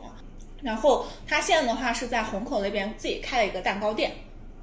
[0.62, 4.12] 然后他现在的话是在虹口那边自己开了一个蛋糕店，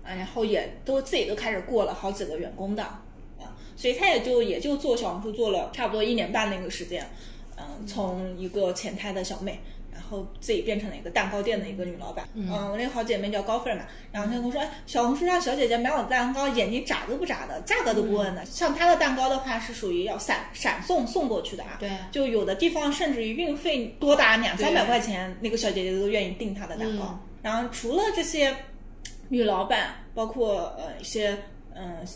[0.05, 7.09] 啊，然后也都自己都开始过了好几个员工的，啊，所以他也就也就做小红书做了差不多一年半那个时间，
[7.57, 9.59] 嗯，从一个前台的小妹。
[10.13, 18.45] 后自己变成了一个蛋糕店的一个女老板，嗯，我那个好姐妹叫高凤嘛，然后她跟我说，哎，小红书上小姐姐买我的蛋糕，眼睛眨都不眨的，价格都不问的。
[18.45, 27.19] 像她的蛋糕的话，是属于要闪闪送送过去的啊，对，就有的地方甚至于运费多达两三百块钱，那个小姐姐都愿意订她的蛋糕。
[27.41, 28.55] 然后除了这些
[29.31, 31.37] 女老板，包括呃一些
[31.75, 32.07] 嗯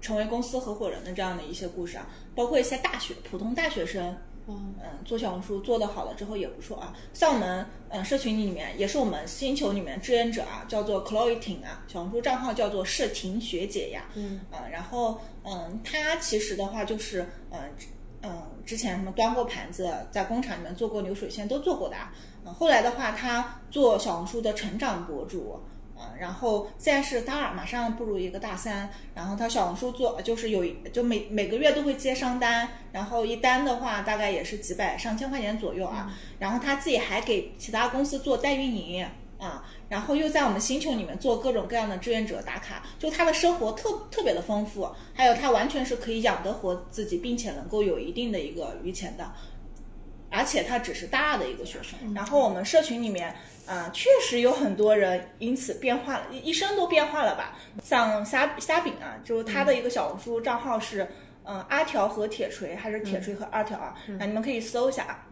[0.00, 4.14] 成为公司合伙人的这样的一些故事啊，包括一些大学普通大学生。
[4.46, 4.74] 嗯
[5.04, 6.94] 做小红书做得好了之后也不错啊。
[7.12, 14.04] 像我们嗯社群里面也是我们星球里面志愿者啊，叫做 Chloe 婷啊，小红书账号叫做社婷学姐呀。
[14.14, 17.60] 嗯啊，然后嗯，她其实的话就是嗯
[18.22, 22.12] 嗯，之前什么端过盘子，在工厂里面做过流水线都做过的啊。
[22.58, 25.60] 后来的话，她做小红书的成长博主。
[26.18, 28.90] 然后现在是大二，马上步入一个大三。
[29.14, 36.12] 然后他小红书做就是有就每每个月都会接商单，然后一单的话大概也是几百上千块钱左右啊。
[36.38, 39.06] 然后他自己还给其他公司做代运营
[39.38, 44.88] 啊，然后又在我们星球里面做各种各样的志愿者打卡，就他的生活特特别的丰富。
[45.14, 49.32] 还有他完全是可以养得活自己，并且能够有一定的一个余钱的。
[50.30, 52.14] 而且他只是大二的一个学生。
[52.14, 53.34] 然后我们社群里面。
[53.66, 57.56] 啊，确实有很多人因此变化了，一生都变化了吧？
[57.82, 61.08] 像虾虾饼啊，就是他的一个小红书账号是，
[61.44, 63.94] 嗯，阿条和铁锤，还是铁锤和阿条啊？
[64.18, 65.26] 那你们可以搜一下啊。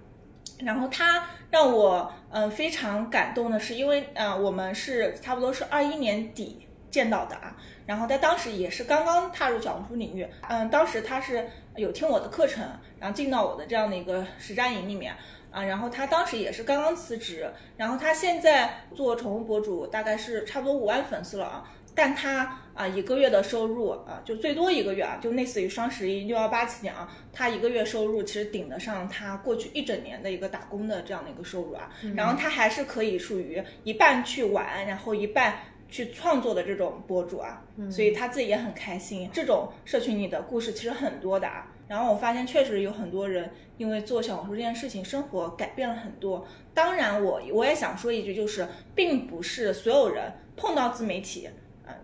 [0.64, 12.64] 然后他让我嗯非常感动的是，因为啊我们是差不多是二一年底见到的啊，然后在当时也是刚刚踏入小红书领域，嗯，当时他是有听我的课程，
[13.00, 15.14] 然后进到我的这样的一个实战营里面
[15.52, 21.70] 啊，然后他当时也是刚刚辞职，然后他现在做宠物博主，大概是差不多五万粉丝了啊。
[21.94, 35.58] 但他啊一个月的收入啊就最多一个月啊就类似于双十一六幺八期间啊，他一个月收入其实顶得上他过去一整年的一个打工的这样的一个收入啊，然后他还是可以属于一半去玩，然后一半
[35.90, 39.28] 去创作的这种博主啊，所以他自己也很开心。
[39.30, 46.46] 这种社群里的故事其实很多的啊，然后我发现确实有很多人因为做小红书这件事情，生活改变了很多。
[46.72, 51.50] 当然我我也想说一句，就是并不是所有人碰到自媒体。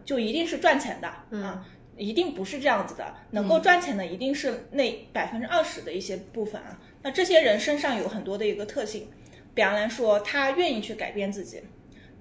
[0.05, 1.09] 就一定是赚钱的
[1.39, 1.67] 啊，
[1.97, 3.15] 一定不是这样子的。
[3.31, 6.79] 能够赚钱的一定是那百分之二十的一些部分啊。
[7.03, 9.09] 那这些人身上有很多的一个特性，
[9.55, 11.63] 比方来说，他愿意去改变自己。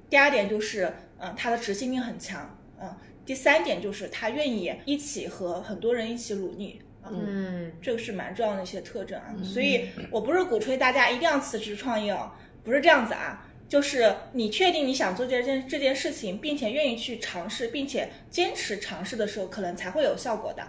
[0.10, 2.58] 第二点就是，嗯，他的执行力很强。
[2.80, 2.96] 嗯，
[3.26, 6.82] 第三点就是他愿意一起和很多人一起努力。
[7.14, 9.34] 嗯，这个是蛮重要的一些特征啊。
[9.44, 12.32] 所以我不是鼓吹大家一定要辞职创业哦，
[12.64, 13.44] 不是这样子啊。
[13.70, 20.64] 就是你确定你想做这件这件事情，并且愿意去尝试，并且坚持尝试的时候，可能才会有效果的。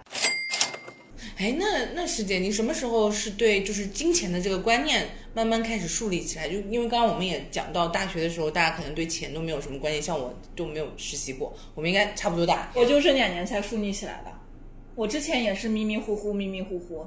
[1.37, 6.49] 哎，那那师姐，你什么时候是对就是金钱的这个观念慢慢开始树立起来？
[6.49, 12.69] 就因为刚刚我们也讲到，大学的时候大家可能对钱都没有什么观念，像我就没有实习过，我们应该差不多大。
[12.75, 14.31] 我就这两年才树立起来的，
[14.95, 17.05] 我之前也是迷迷糊糊，迷迷糊糊，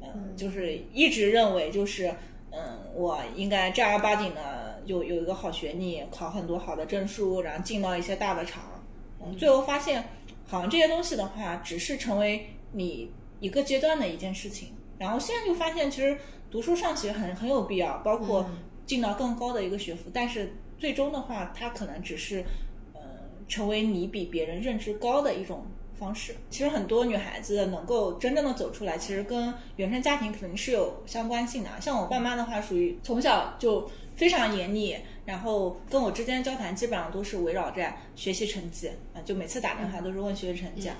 [0.00, 2.14] 嗯，就是一直认为就是，
[2.50, 4.70] 嗯，我应该正儿八经的。
[4.84, 8.84] 有有一个好学历，考很多好的证书，然后进到一些大的厂，
[9.24, 10.08] 嗯，最后发现，
[10.44, 14.70] 好像这些东西的话，只是成为你一个阶段的一件事情。
[14.98, 16.18] 然后现在就发现，其实
[16.50, 18.44] 读书上学很很有必要，包括
[18.84, 20.10] 进到更高的一个学府。
[20.12, 22.44] 但是最终的话，它可能只是，
[22.92, 23.00] 呃，
[23.46, 25.64] 成为你比别人认知高的一种
[26.02, 26.34] 方式。
[26.50, 31.70] 其实很多女孩子能够真正的走出来，其实跟原生家庭肯定是有相关性的。
[31.80, 33.88] 像我爸妈的话，属于从小就。
[34.14, 34.94] 非常严厉，
[35.24, 40.96] 然后跟我之间交谈基本上都是围绕在学习成绩啊，就每次打电话都是问学习成绩啊，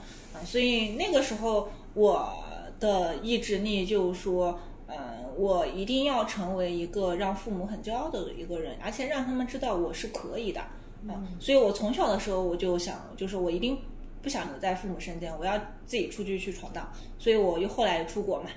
[0.47, 2.33] 所以那个时候我
[2.81, 4.97] 的意志力就是说，嗯，
[5.37, 10.63] 我一定要成为一个让父母很骄傲的一个人，而且让他们知道我是可以的
[11.07, 13.79] 啊，所以我从小的时候我就想，就是我一定
[14.23, 18.51] 不想留在父母身边，我要自己出去去闯荡，所以我又后来出国嘛，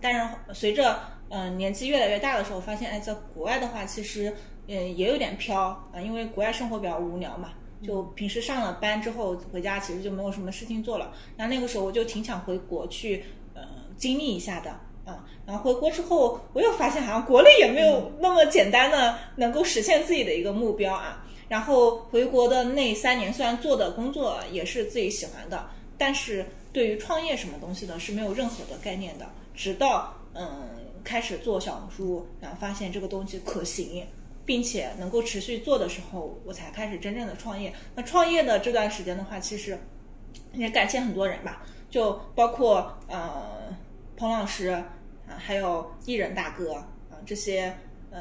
[0.00, 0.98] 但是随着。
[1.34, 4.36] 嗯，年纪越来越大的时候，发现哎，在国外的话，其实
[4.66, 7.52] 嗯也有点飘啊，因为国外生活比较无聊嘛，
[7.82, 11.10] 就平时上了班之后回家，其实就没有什么事情做了。
[11.38, 13.62] 那那个时候我就挺想回国去，呃，
[13.96, 14.72] 经历一下的
[15.06, 15.24] 啊。
[15.46, 21.21] 然后回国之后，我又发现好像国内也没有那么简单的能够实现自己的一个目标啊。
[21.52, 29.26] 然后回国的那三年，虽然做的工作也是自己喜欢的，但是对于创业什么东西的是没有任何的概念的。
[29.54, 30.80] 直到嗯。
[31.04, 34.06] 开始做小红书，然后发现这个东西可行，
[34.46, 37.72] 并且能够持续做的时候，我才开始真正的创业。
[37.96, 39.76] 那创业的这段时间的话，其实
[40.54, 43.76] 也感谢很多人吧，就包括呃
[44.16, 44.86] 彭老师啊，
[45.36, 46.86] 还有艺人大哥啊
[47.26, 47.76] 这些
[48.12, 48.20] 呃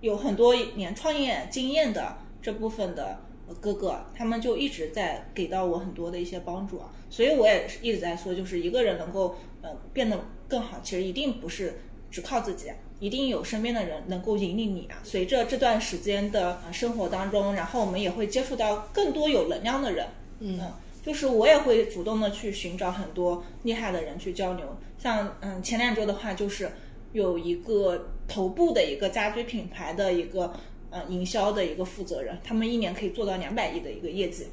[0.00, 3.18] 有很多年创业经验的这部分的
[3.60, 6.90] 哥哥，他们就一直在给到我很多的一些帮助啊。
[7.08, 10.18] 所以我也一直在说，就是一个人能够呃变得
[10.48, 11.78] 更好，其实一定不是。
[12.10, 12.70] 只靠自己，
[13.00, 15.00] 一定有身边的人能够引领你啊！
[15.02, 20.06] 随着这段时间的生活当中，然后我们也会接触到更多有能量的人，
[20.40, 20.60] 嗯，
[21.02, 24.76] 就是我也会主动的去寻找很多厉害的人去交流。
[24.98, 26.70] 像嗯，前两周的话，就是
[27.14, 30.52] 有一个头部的一个家居品牌的一个
[30.92, 34.46] 呃营销的一个负责人，他们一年可以做到两百亿的一个业绩，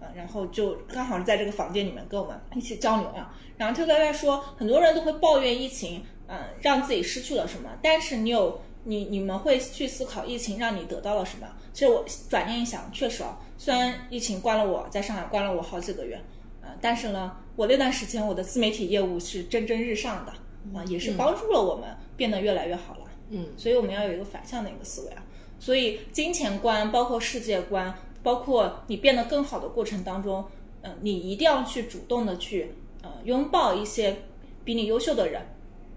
[0.00, 3.32] 啊，然后就刚好是在这个房间里面跟我们一起交流啊。
[3.56, 6.02] 然后特别在说，很多人都会抱怨疫情。
[6.28, 7.68] 嗯，让自己失去了什么？
[7.82, 11.46] 但是你有你你们会去思考疫情让你得到了什么？
[11.74, 16.18] 其实我转念一想，确实啊，虽然疫情关了我在上海关了我好几个月，
[16.62, 20.32] 呃，但是呢，我那段时间我的自媒体业务是蒸蒸日上的
[20.74, 23.04] 啊，也是帮助了我们变得越来越好了。
[23.28, 25.22] 嗯，所以我们要有一个反向的一个思维啊。
[25.62, 30.44] 所以金钱观，包括世界观，包括你变得更好的过程当中，
[30.80, 34.16] 嗯，你一定要去主动的去呃拥抱一些
[34.64, 35.40] 比你优秀的人。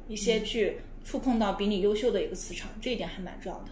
[0.07, 3.65] 一些去触碰到比你优秀的一个磁场，这一点还蛮重要的。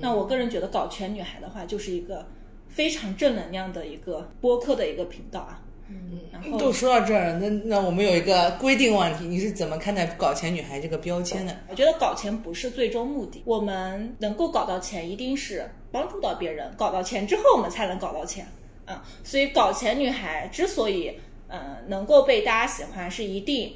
[0.00, 2.26] 那我个人觉得搞全女孩的话，就是一个
[2.68, 5.60] 非常正能量的一个播客的一个频道啊。
[5.88, 11.54] 嗯，然后都说到这儿，那那我们有一个规定问题，你是怎么看待“搞钱女孩”这个标签的？
[11.68, 18.46] 我觉得搞钱不是最终目的，我们能够搞到钱，一定是帮助到别人，搞到钱之后，我们才能搞到钱。
[18.86, 21.18] 啊，所以搞钱女孩之所以
[21.48, 23.72] 呃能够被大家喜欢，是一定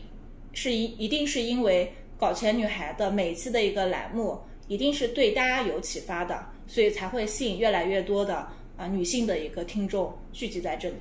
[0.53, 8.47] 是一一定是因为搞钱女孩的每期的一个栏目，一定是对大家有启发的，所以才会吸引越来越多的
[8.77, 10.97] 啊女性的一个听众聚集在这里。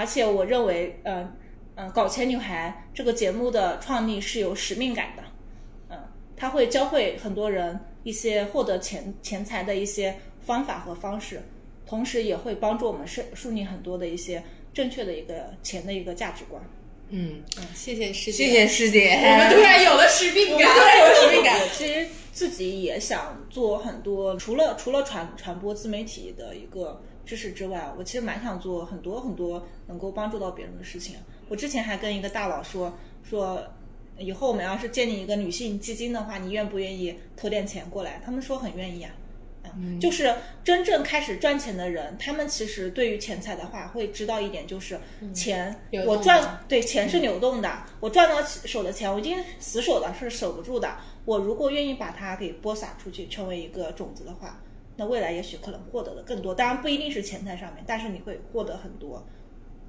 [0.00, 1.30] 而且我认为，嗯
[1.74, 5.22] 嗯，搞钱女孩这个节目的创立是有使命感的，
[5.90, 5.98] 嗯，
[6.34, 11.42] 它会教会很多人一些获得钱钱财的一些方法和方式。
[11.86, 14.42] 同时也会帮助我们树树立很多的一些
[14.72, 16.62] 正确的一个钱的一个价值观。
[17.10, 21.60] 嗯嗯，谢谢师姐，谢谢师姐，我们突然有了使命感， 突然有使命感。
[21.74, 31.16] 其实自己也想做很多，除了除了传传播自媒体的一个知识之外，我其实蛮想做很多很多能够帮助到别人的事情。
[31.48, 32.92] 我之前还跟一个大佬说
[33.22, 33.62] 说，
[34.18, 38.20] 以后我们要是建立一个女性基金的话，你愿不愿意投点钱过来？
[38.24, 39.10] 他们说很愿意啊。
[39.76, 44.98] 嗯就是真正开始赚钱的人，他们其实对于钱财的话，会知道一点，就是
[45.32, 45.72] 钱
[46.06, 50.96] 我赚对钱是流动的，我赚到手的钱，我一定死守的是守不住的。
[51.24, 54.60] 我如果愿意把它给播撒出去，成为一个种子的话，
[55.00, 56.54] 那未来也许可能获得的更多。
[56.54, 59.26] 当然不一定是钱财上面，但是你会获得很多。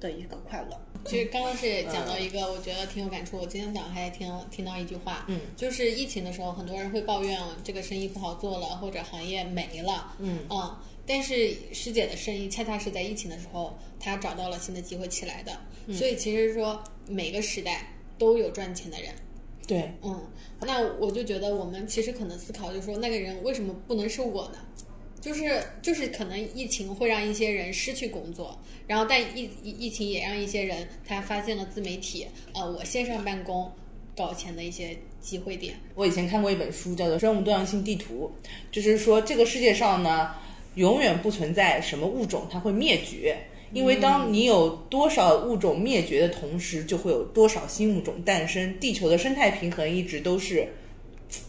[0.02, 0.76] 的一个快乐。
[1.04, 3.38] 其实刚刚是讲到一个，我觉得挺有感触。
[3.38, 10.76] 我今天早上还听听到一句话，嗯，就是疫情的时候，很多人会抱怨这个生意不好做了，或者行业没了，嗯嗯。
[11.06, 15.52] 但是师姐的生意恰恰是在疫情的时候，她找到了新的机会起来的。
[15.92, 17.86] 所以其实说每个时代
[18.18, 19.14] 都有赚钱的人，
[19.68, 20.20] 对，嗯。
[20.60, 24.58] 那我就觉得我们其实可能思考，就是说那个人为什么不能是我呢？
[25.22, 28.58] 就是就是可能疫情会让一些人失去工作，
[28.88, 33.70] 然后但疫疫疫情也让一些人他发现了自媒体，呃，我线上办公
[34.16, 35.76] 搞钱的一些机会点。
[35.94, 38.32] 我以前看过一本书，叫做《生物多样性地图》，
[38.72, 40.34] 就是说这个世界上呢，
[40.74, 43.38] 永远不存在什么物种它会灭绝，
[43.72, 48.76] 因为当你有多少物种灭绝的同时，就会有多少新物种诞生。
[48.80, 50.66] 地球的生态平衡一直都是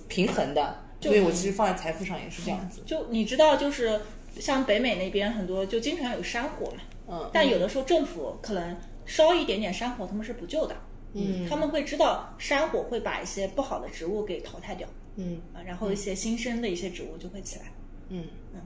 [0.08, 0.83] 平衡的。
[1.10, 2.82] 所以我其实放在财富上也是这样子。
[2.86, 4.00] 就你知道，就是
[4.40, 10.76] 像北美那边很多就经常有山火嘛，嗯，但有的时候政府可能烧一点点山火，他们是不救的，
[11.14, 17.66] 嗯，他们会知道山火会把一些不好的植物给淘汰掉，嗯啊，然后一些新生的一些植物就会起来，
[18.10, 18.62] 嗯嗯，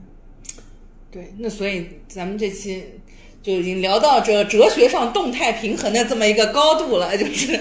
[1.10, 3.00] 对，那所以咱们这期。
[3.48, 7.58] 就已经聊到这哲学上动态平衡的这么一个高度了， 就是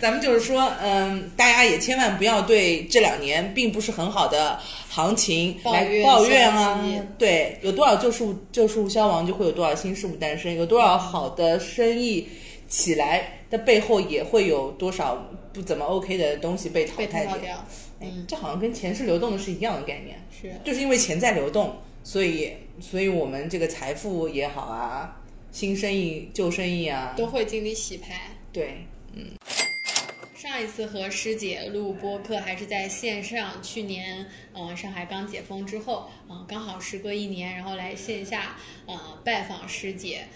[0.00, 4.58] 咱们就是说，嗯，大家也千万不要对这两年并不是很好的
[4.88, 6.82] 行情来抱怨啊。
[7.18, 12.26] 对，有多少旧事物旧事物消亡，就会有多少新事物诞生；有多少好的生意
[12.66, 15.22] 起来的背后，也会有多少
[15.52, 17.62] 不怎么 OK 的东西被淘汰掉。
[18.00, 20.18] 嗯，这好像跟钱是流动的是一样的概念。
[20.30, 21.76] 是，就是因为钱在流动。
[22.02, 25.16] 所以，所以我们这个财富也好啊，
[25.56, 28.30] 新生意、旧生意啊，都会经历洗牌。
[28.52, 28.84] 对，
[29.14, 29.24] 嗯。
[30.34, 40.26] 上一次和师姐录播客还是在线上，去年，呃，上海刚解封之后，嗯，刚好时隔一年，然后来线下，呃，拜访师姐，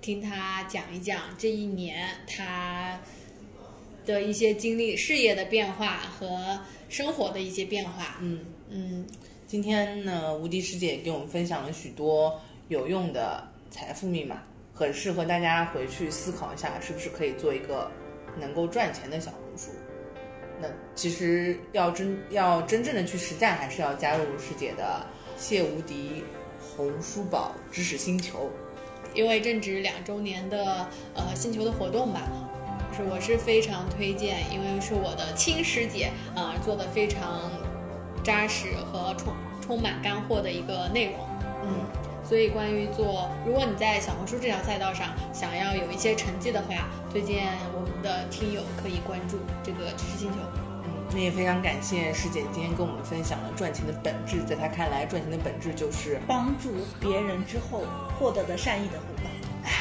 [0.00, 2.98] 听她讲一讲这一年她
[4.06, 6.58] 的一些经历、事业的变化和
[6.88, 8.16] 生活的一些变化。
[8.22, 9.06] 嗯嗯。
[9.46, 14.42] 今天呢，无敌师姐给我们分享了许多有用的财富密码，
[14.80, 17.90] 很适合大家回去思考一下，是不是可以做一个
[18.38, 19.70] 能够赚钱的小红书。
[20.58, 25.06] 那其实要真要真正的去实战，还是要加入师姐的
[25.36, 26.24] 谢无敌
[26.58, 28.50] 红书宝知识星球。
[29.12, 32.22] 因为正值两周年的呃星球的活动吧，
[32.96, 37.50] 是我是非常推荐，因为是我的亲师姐啊做的非常。
[38.22, 41.14] 扎实和充充满干货的一个内容，
[41.64, 41.86] 嗯，
[42.30, 50.36] 所以关于做，如果你在小红书这条赛道上想要有一些成绩的话，推荐我们的听友可以关注这个知识星球。
[50.84, 56.70] 嗯，那也非常感谢师姐今天跟我们分享了赚钱的本质，在她看来，赚钱的本质就是帮助
[57.00, 57.82] 别人之后
[58.16, 59.30] 获得的善意的回报。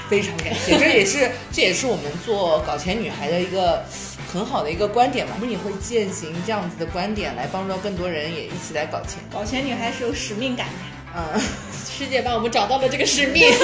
[0.09, 3.85] 非常感谢， 这也是这也是我们做搞钱女孩的一个
[4.33, 5.33] 很好的一个观点嘛。
[5.35, 9.21] 我们也会践行这样子的观点，来帮助到更多人也一起来搞钱。
[9.31, 10.98] 搞钱女孩是有使命感的。
[11.15, 11.41] 嗯，
[11.89, 13.57] 师姐帮我们找到了这个使命，谢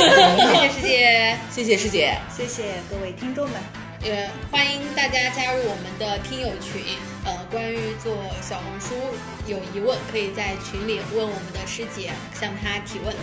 [0.53, 3.59] 谢师姐，谢谢师姐，谢谢各位听众们，
[4.03, 6.81] 也欢迎大家加入我们的听友群。
[7.25, 8.93] 呃，关于做小红书
[9.47, 13.15] 有疑问，可以在群里问我们的师姐，向她提问。